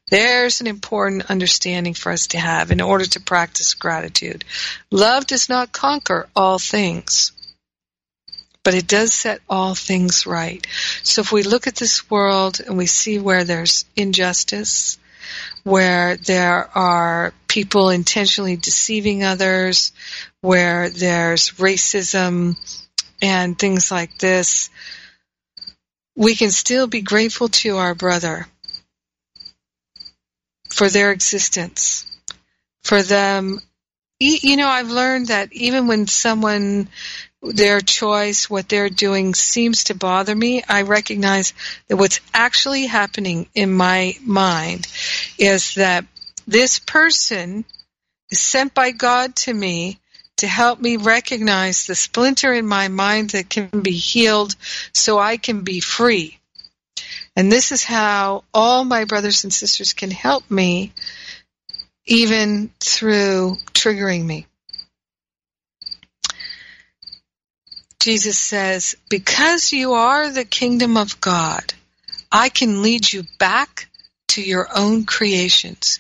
[0.09, 4.43] There's an important understanding for us to have in order to practice gratitude.
[4.91, 7.31] Love does not conquer all things,
[8.61, 10.67] but it does set all things right.
[11.03, 14.97] So if we look at this world and we see where there's injustice,
[15.63, 19.91] where there are people intentionally deceiving others,
[20.41, 22.55] where there's racism
[23.21, 24.69] and things like this,
[26.15, 28.47] we can still be grateful to our brother
[30.69, 32.05] for their existence,
[32.83, 33.59] for them.
[34.19, 36.89] You know, I've learned that even when someone
[37.41, 41.53] their choice, what they're doing seems to bother me, I recognize
[41.87, 44.87] that what's actually happening in my mind
[45.37, 46.05] is that
[46.47, 47.65] this person
[48.29, 49.99] is sent by God to me
[50.37, 54.55] to help me recognize the splinter in my mind that can be healed
[54.93, 56.39] so I can be free.
[57.35, 60.93] And this is how all my brothers and sisters can help me
[62.05, 64.47] even through triggering me.
[68.01, 71.71] Jesus says, because you are the kingdom of God,
[72.31, 73.89] I can lead you back
[74.29, 75.99] to your own creations.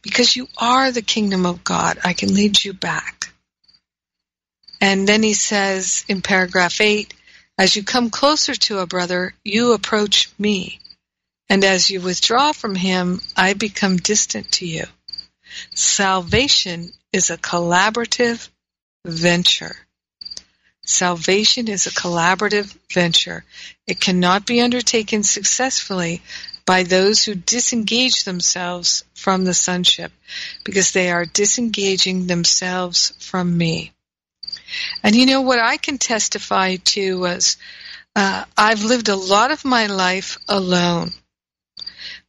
[0.00, 3.34] Because you are the kingdom of God, I can lead you back.
[4.80, 7.12] And then he says in paragraph 8,
[7.58, 10.80] as you come closer to a brother, you approach me.
[11.50, 14.84] And as you withdraw from him, I become distant to you.
[15.74, 18.48] Salvation is a collaborative
[19.04, 19.76] venture.
[20.84, 23.44] Salvation is a collaborative venture.
[23.86, 26.22] It cannot be undertaken successfully
[26.66, 30.12] by those who disengage themselves from the sonship
[30.64, 33.92] because they are disengaging themselves from me.
[35.02, 37.56] And you know what I can testify to was
[38.14, 41.12] uh, I've lived a lot of my life alone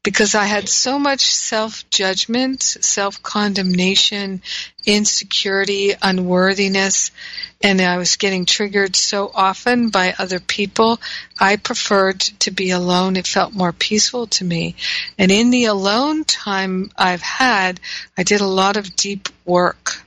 [0.03, 4.41] because I had so much self judgment, self condemnation,
[4.85, 7.11] insecurity, unworthiness,
[7.61, 10.99] and I was getting triggered so often by other people.
[11.39, 13.15] I preferred to be alone.
[13.15, 14.75] It felt more peaceful to me.
[15.17, 17.79] And in the alone time I've had,
[18.17, 20.03] I did a lot of deep work.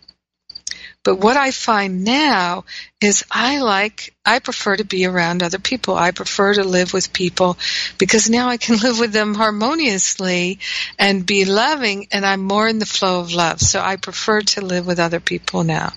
[1.07, 2.65] But what I find now
[3.01, 5.95] is I like, I prefer to be around other people.
[5.95, 7.57] I prefer to live with people
[7.97, 10.59] because now I can live with them harmoniously
[10.99, 13.61] and be loving and I'm more in the flow of love.
[13.61, 15.93] So I prefer to live with other people now.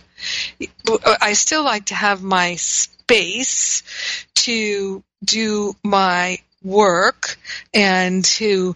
[1.19, 3.81] I still like to have my space
[4.35, 7.39] to do my work
[7.73, 8.75] and to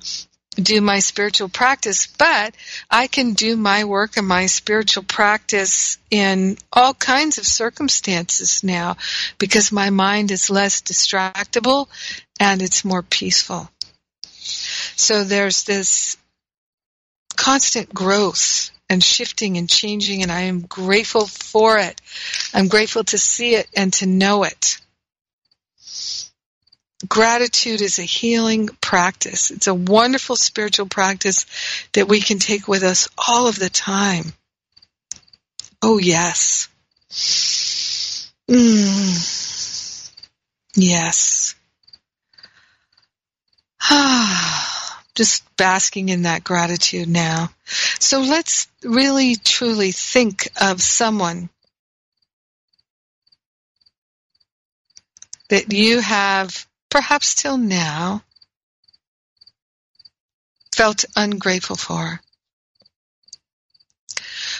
[0.55, 2.55] do my spiritual practice, but
[2.89, 8.97] I can do my work and my spiritual practice in all kinds of circumstances now
[9.37, 11.87] because my mind is less distractible
[12.39, 13.69] and it's more peaceful.
[14.95, 16.17] So there's this
[17.35, 21.99] constant growth and shifting and changing and I am grateful for it.
[22.53, 24.79] I'm grateful to see it and to know it
[27.07, 29.51] gratitude is a healing practice.
[29.51, 31.45] It's a wonderful spiritual practice
[31.93, 34.33] that we can take with us all of the time.
[35.81, 36.69] Oh, yes.
[38.49, 40.11] Mm.
[40.75, 41.55] Yes.
[45.15, 47.49] Just basking in that gratitude now.
[47.99, 51.49] So let's really truly think of someone
[55.49, 58.21] that you have perhaps till now,
[60.75, 62.21] felt ungrateful for?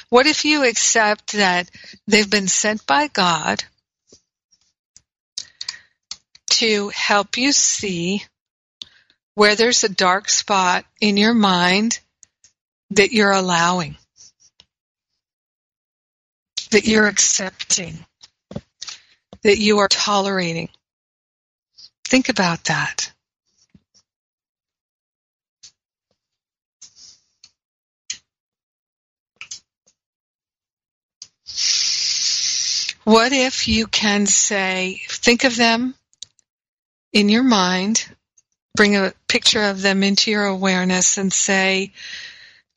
[0.09, 1.69] What if you accept that
[2.07, 3.63] they've been sent by God
[6.49, 8.23] to help you see
[9.35, 11.99] where there's a dark spot in your mind
[12.89, 13.95] that you're allowing,
[16.71, 18.03] that you're accepting,
[19.43, 20.69] that you are tolerating?
[22.13, 23.11] Think about that.
[33.03, 35.95] What if you can say, think of them
[37.11, 38.07] in your mind,
[38.75, 41.93] bring a picture of them into your awareness and say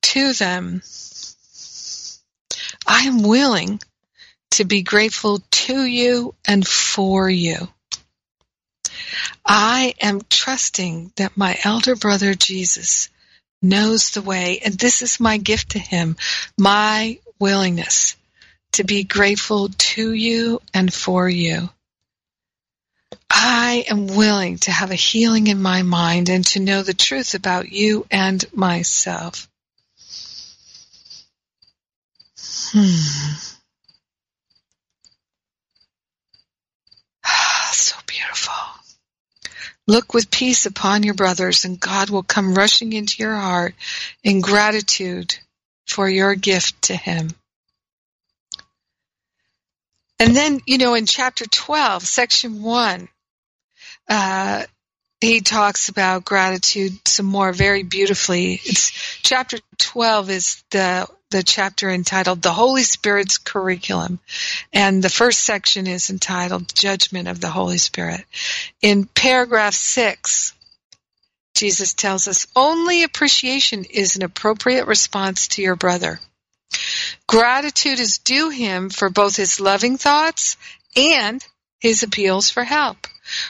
[0.01, 0.80] to them,
[2.87, 3.80] I am willing
[4.53, 7.68] to be grateful to you and for you.
[9.45, 13.09] I am trusting that my elder brother Jesus
[13.62, 16.16] knows the way, and this is my gift to him,
[16.59, 18.16] my willingness
[18.72, 21.68] to be grateful to you and for you.
[23.31, 27.35] I am willing to have a healing in my mind and to know the truth
[27.35, 29.49] about you and myself.
[32.72, 33.53] Hmm.
[39.87, 43.74] Look with peace upon your brothers, and God will come rushing into your heart
[44.24, 45.39] in gratitude
[45.87, 47.30] for your gift to Him.
[50.18, 53.09] And then, you know, in chapter 12, section 1,
[54.09, 54.64] uh,
[55.20, 58.61] he talks about gratitude some more very beautifully.
[58.64, 58.91] It's
[59.22, 64.20] chapter 12 is the the chapter entitled The Holy Spirit's Curriculum.
[64.72, 68.24] And the first section is entitled Judgment of the Holy Spirit.
[68.81, 70.53] In paragraph 6,
[71.55, 76.20] Jesus tells us only appreciation is an appropriate response to your brother.
[77.27, 80.57] Gratitude is due him for both his loving thoughts
[80.95, 81.45] and
[81.81, 83.07] his appeals for help.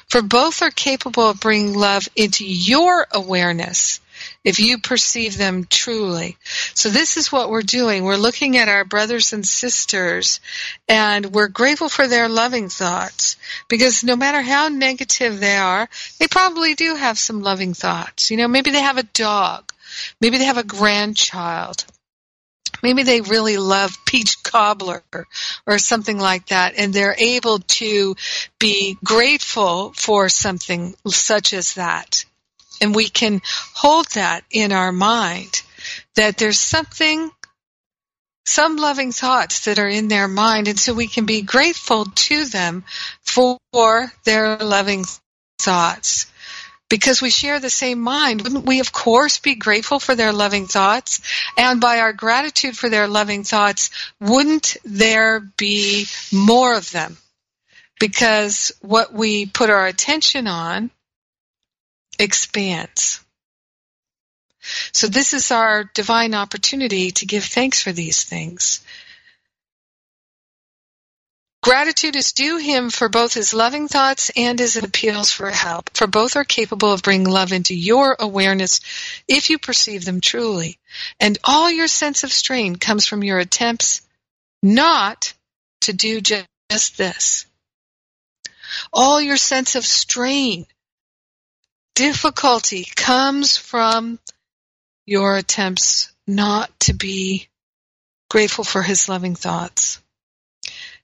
[0.09, 4.01] For both are capable of bringing love into your awareness
[4.45, 6.37] if you perceive them truly.
[6.75, 8.05] So this is what we're doing.
[8.05, 10.41] We're looking at our brothers and sisters
[10.89, 13.37] and we're grateful for their loving thoughts
[13.69, 18.31] because no matter how negative they are, they probably do have some loving thoughts.
[18.31, 19.73] You know, maybe they have a dog.
[20.21, 21.85] Maybe they have a grandchild.
[22.83, 25.03] Maybe they really love peach cobbler
[25.67, 28.15] or something like that, and they're able to
[28.59, 32.25] be grateful for something such as that.
[32.81, 33.41] And we can
[33.75, 35.63] hold that in our mind
[36.15, 37.31] that there's something,
[38.45, 40.69] some loving thoughts that are in their mind.
[40.69, 42.85] And so we can be grateful to them
[43.23, 45.05] for their loving
[45.59, 46.27] thoughts.
[46.89, 50.67] Because we share the same mind, wouldn't we of course be grateful for their loving
[50.67, 51.21] thoughts?
[51.59, 57.17] And by our gratitude for their loving thoughts, wouldn't there be more of them?
[57.99, 60.91] Because what we put our attention on
[62.19, 63.21] expands.
[64.93, 68.81] So this is our divine opportunity to give thanks for these things.
[71.63, 76.07] Gratitude is due him for both his loving thoughts and his appeals for help, for
[76.07, 78.81] both are capable of bringing love into your awareness
[79.27, 80.79] if you perceive them truly.
[81.19, 84.03] And all your sense of strain comes from your attempts
[84.63, 85.35] not
[85.83, 87.47] to do just this.
[88.93, 90.67] All your sense of strain
[91.97, 94.19] difficulty comes from
[95.07, 97.49] your attempts not to be
[98.29, 99.99] grateful for his loving thoughts.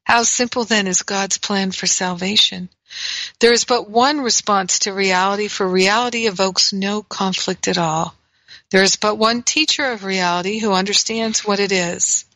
[0.04, 2.68] How simple then is God's plan for salvation?
[3.40, 8.14] There is but one response to reality, for reality evokes no conflict at all.
[8.70, 12.26] There is but one teacher of reality who understands what it is.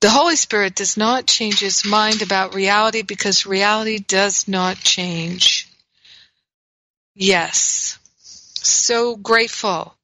[0.00, 5.65] The Holy Spirit does not change his mind about reality because reality does not change.
[7.16, 7.98] Yes.
[8.18, 9.94] So grateful.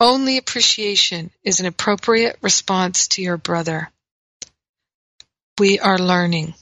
[0.00, 3.90] Only appreciation is an appropriate response to your brother.
[5.58, 6.54] We are learning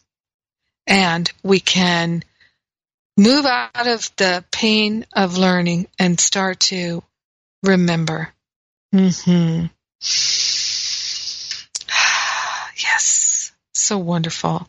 [0.87, 2.23] and we can
[3.17, 7.03] move out of the pain of learning and start to
[7.63, 8.29] remember.
[8.95, 9.67] Mm-hmm.
[12.77, 13.53] Yes.
[13.75, 14.69] So wonderful.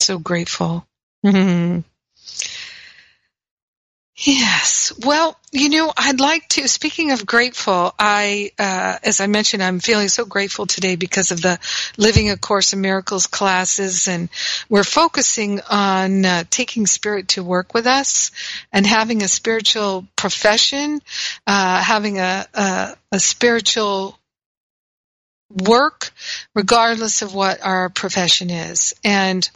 [0.00, 0.86] So grateful.
[1.24, 1.80] Mm-hmm.
[4.18, 4.94] Yes.
[5.04, 9.78] Well, you know, I'd like to, speaking of grateful, I, uh, as I mentioned, I'm
[9.78, 11.58] feeling so grateful today because of the
[11.98, 14.30] Living A Course in Miracles classes and
[14.70, 18.30] we're focusing on uh, taking spirit to work with us
[18.72, 21.02] and having a spiritual profession,
[21.46, 24.18] uh, having a, a, a spiritual
[25.50, 26.10] work
[26.54, 28.94] regardless of what our profession is.
[29.04, 29.48] And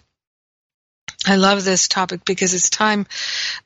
[1.26, 3.06] I love this topic because it's time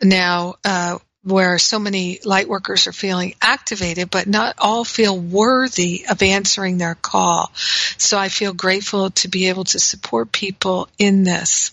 [0.02, 6.04] now uh, where so many light workers are feeling activated, but not all feel worthy
[6.08, 7.50] of answering their call.
[7.96, 11.70] So I feel grateful to be able to support people in this.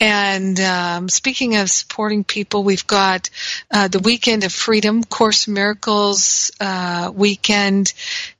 [0.00, 3.28] And um, speaking of supporting people, we've got
[3.70, 7.92] uh, the Weekend of Freedom, Course Miracles uh, weekend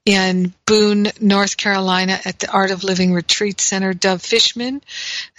[0.08, 3.92] in Boone, North Carolina at the Art of Living Retreat Center.
[3.92, 4.80] Dove Fishman,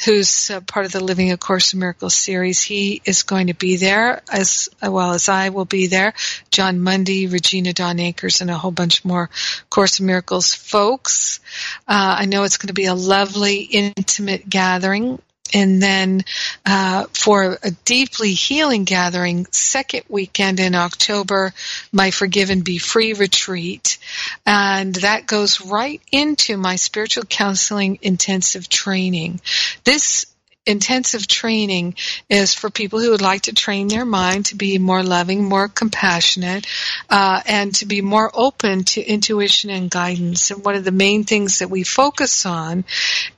[0.06, 3.56] who's uh, part of the Living A Course in Miracles series, he is going to
[3.56, 6.14] be there as well as I will be there.
[6.52, 9.32] Jon Mundy, Regina Dawn Akers, and a whole bunch more
[9.72, 11.40] Course in Miracles folks.
[11.88, 15.20] Uh, I know it's going to be a lovely, intimate gathering
[15.54, 16.24] and then
[16.66, 21.54] uh, for a deeply healing gathering, second weekend in October,
[21.92, 23.98] my Forgive and Be Free retreat,
[24.46, 29.42] and that goes right into my spiritual counseling intensive training.
[29.84, 30.26] This
[30.70, 31.96] intensive training
[32.30, 35.68] is for people who would like to train their mind to be more loving, more
[35.68, 36.68] compassionate,
[37.10, 40.52] uh, and to be more open to intuition and guidance.
[40.52, 42.86] And one of the main things that we focus on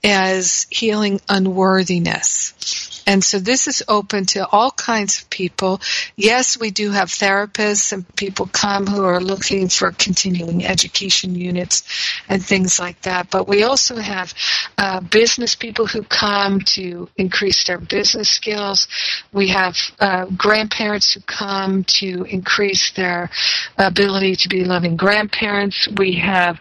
[0.03, 2.90] is healing unworthiness.
[3.07, 5.81] And so this is open to all kinds of people.
[6.15, 11.83] Yes, we do have therapists and people come who are looking for continuing education units
[12.29, 13.29] and things like that.
[13.29, 14.33] But we also have
[14.77, 18.87] uh, business people who come to increase their business skills.
[19.33, 23.29] We have uh, grandparents who come to increase their
[23.77, 25.87] ability to be loving grandparents.
[25.97, 26.59] We have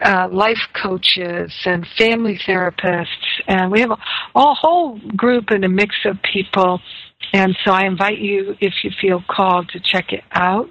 [0.00, 3.06] uh, life coaches and family therapists,
[3.46, 3.98] and we have a,
[4.34, 6.80] a whole group and a mix of people
[7.32, 10.68] and so I invite you, if you feel called, to check it out.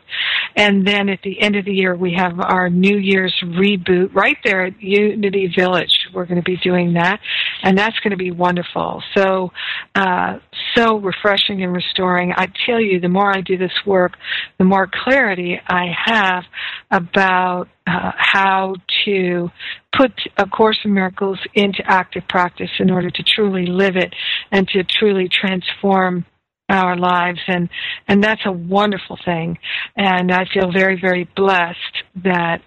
[0.56, 4.38] And then at the end of the year, we have our New Year's reboot right
[4.44, 6.08] there at Unity Village.
[6.14, 7.20] We're going to be doing that.
[7.64, 9.02] And that's going to be wonderful.
[9.16, 9.52] So,
[9.96, 10.40] uh,
[10.76, 12.34] so refreshing and restoring.
[12.36, 14.14] I tell you, the more I do this work,
[14.60, 16.44] the more clarity I have
[16.92, 19.50] about uh, how to
[19.98, 24.14] put A Course in Miracles into active practice in order to truly live it
[24.52, 26.26] and to truly transform
[26.72, 27.70] our lives and
[28.08, 29.58] and that's a wonderful thing
[29.96, 32.62] and I feel very very blessed that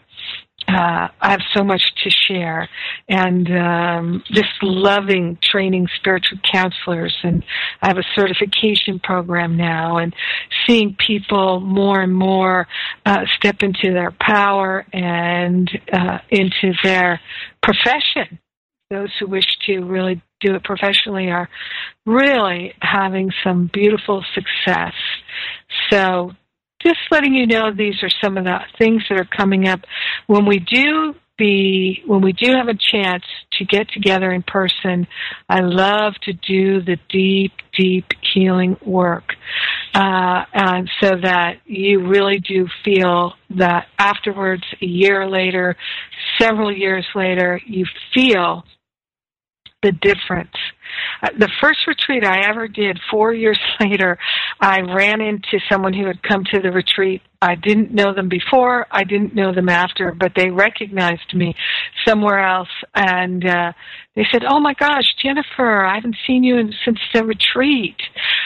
[0.66, 2.68] uh, I have so much to share,
[3.09, 7.44] and um, just loving training spiritual counselors, and
[7.82, 10.14] I have a certification program now, and
[10.66, 12.66] seeing people more and more
[13.05, 17.20] uh, step into their power and uh, into their
[17.62, 18.38] profession.
[18.91, 21.49] Those who wish to really do it professionally are
[22.07, 24.93] really having some beautiful success.
[25.91, 26.32] So
[26.82, 29.80] just letting you know these are some of the things that are coming up
[30.26, 35.05] when we do the when we do have a chance to get together in person
[35.49, 39.32] i love to do the deep deep healing work
[39.95, 45.74] uh, and so that you really do feel that afterwards a year later
[46.41, 48.64] several years later you feel
[49.85, 50.57] the difference.
[51.22, 54.18] Uh, the first retreat I ever did, four years later,
[54.61, 57.22] I ran into someone who had come to the retreat.
[57.43, 61.55] I didn't know them before, I didn't know them after, but they recognized me
[62.07, 63.72] somewhere else, and uh,
[64.16, 67.97] they said, "Oh my gosh, Jennifer, I haven't seen you in, since the retreat.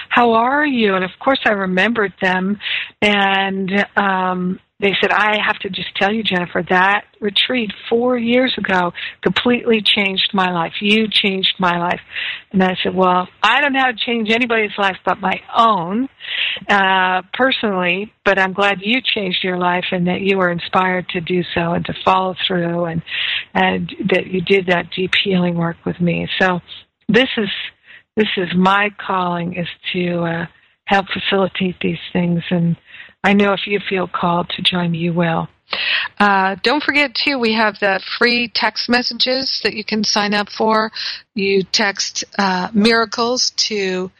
[0.08, 2.58] How are you?" And of course, I remembered them,
[3.00, 8.54] and um, they said, I have to just tell you, Jennifer, that retreat four years
[8.56, 10.74] ago completely changed my life.
[10.80, 12.00] You changed my life.
[12.52, 16.08] And I said, well, I don't know how to change anybody's life but my own,
[16.68, 21.20] uh, personally, but I'm glad you changed your life and that you were inspired to
[21.20, 23.02] do so and to follow through and,
[23.54, 26.28] and that you did that deep healing work with me.
[26.38, 26.60] So
[27.08, 27.48] this is,
[28.16, 30.46] this is my calling is to, uh,
[30.84, 32.76] help facilitate these things and,
[33.22, 35.48] I know if you feel called to join, me, you will.
[36.18, 40.50] Uh, don't forget too, we have the free text messages that you can sign up
[40.50, 40.90] for.
[41.34, 44.10] You text uh, miracles to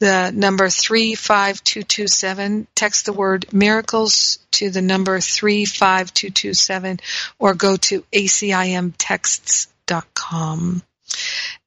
[0.00, 2.66] the number 35227.
[2.74, 6.98] Text the word miracles to the number 35227
[7.38, 10.82] or go to acimtexts.com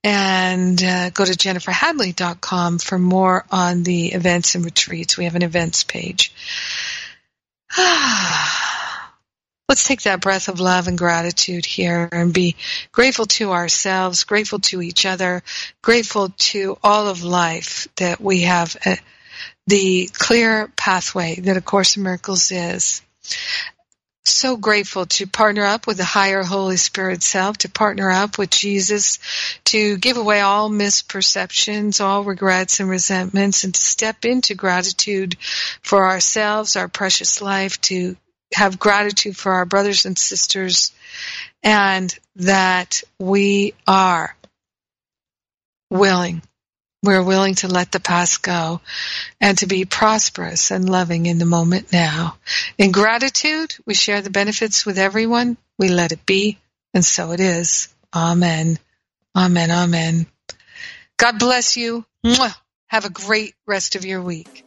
[0.04, 5.18] and uh, go to jenniferhadley.com for more on the events and retreats.
[5.18, 6.32] We have an events page.
[9.68, 12.56] Let's take that breath of love and gratitude here and be
[12.91, 15.41] grateful to ourselves, grateful to each other,
[15.82, 18.96] grateful to all of life that we have a, uh,
[19.68, 23.02] the clear pathway that A Course in Miracles is
[24.36, 28.50] so grateful to partner up with the higher Holy Spirit self, to partner up with
[28.50, 29.20] Jesus,
[29.66, 35.38] to give away all misperceptions, all regrets and resentments, and to step into gratitude
[35.82, 38.18] for ourselves, our precious life, to
[38.54, 40.92] have gratitude for our brothers and sisters,
[41.64, 44.36] and that we are
[45.90, 46.42] willing
[47.06, 48.82] we're willing to let the past go
[49.39, 52.38] and to be prosperous and loving in the moment now.
[52.78, 55.58] In gratitude, we share the benefits with everyone.
[55.78, 56.58] We let it be,
[56.93, 57.93] and so it is.
[58.14, 58.78] Amen.
[59.36, 59.72] Amen.
[59.72, 60.26] Amen.
[61.18, 62.06] God bless you.
[62.88, 64.64] Have a great rest of your week.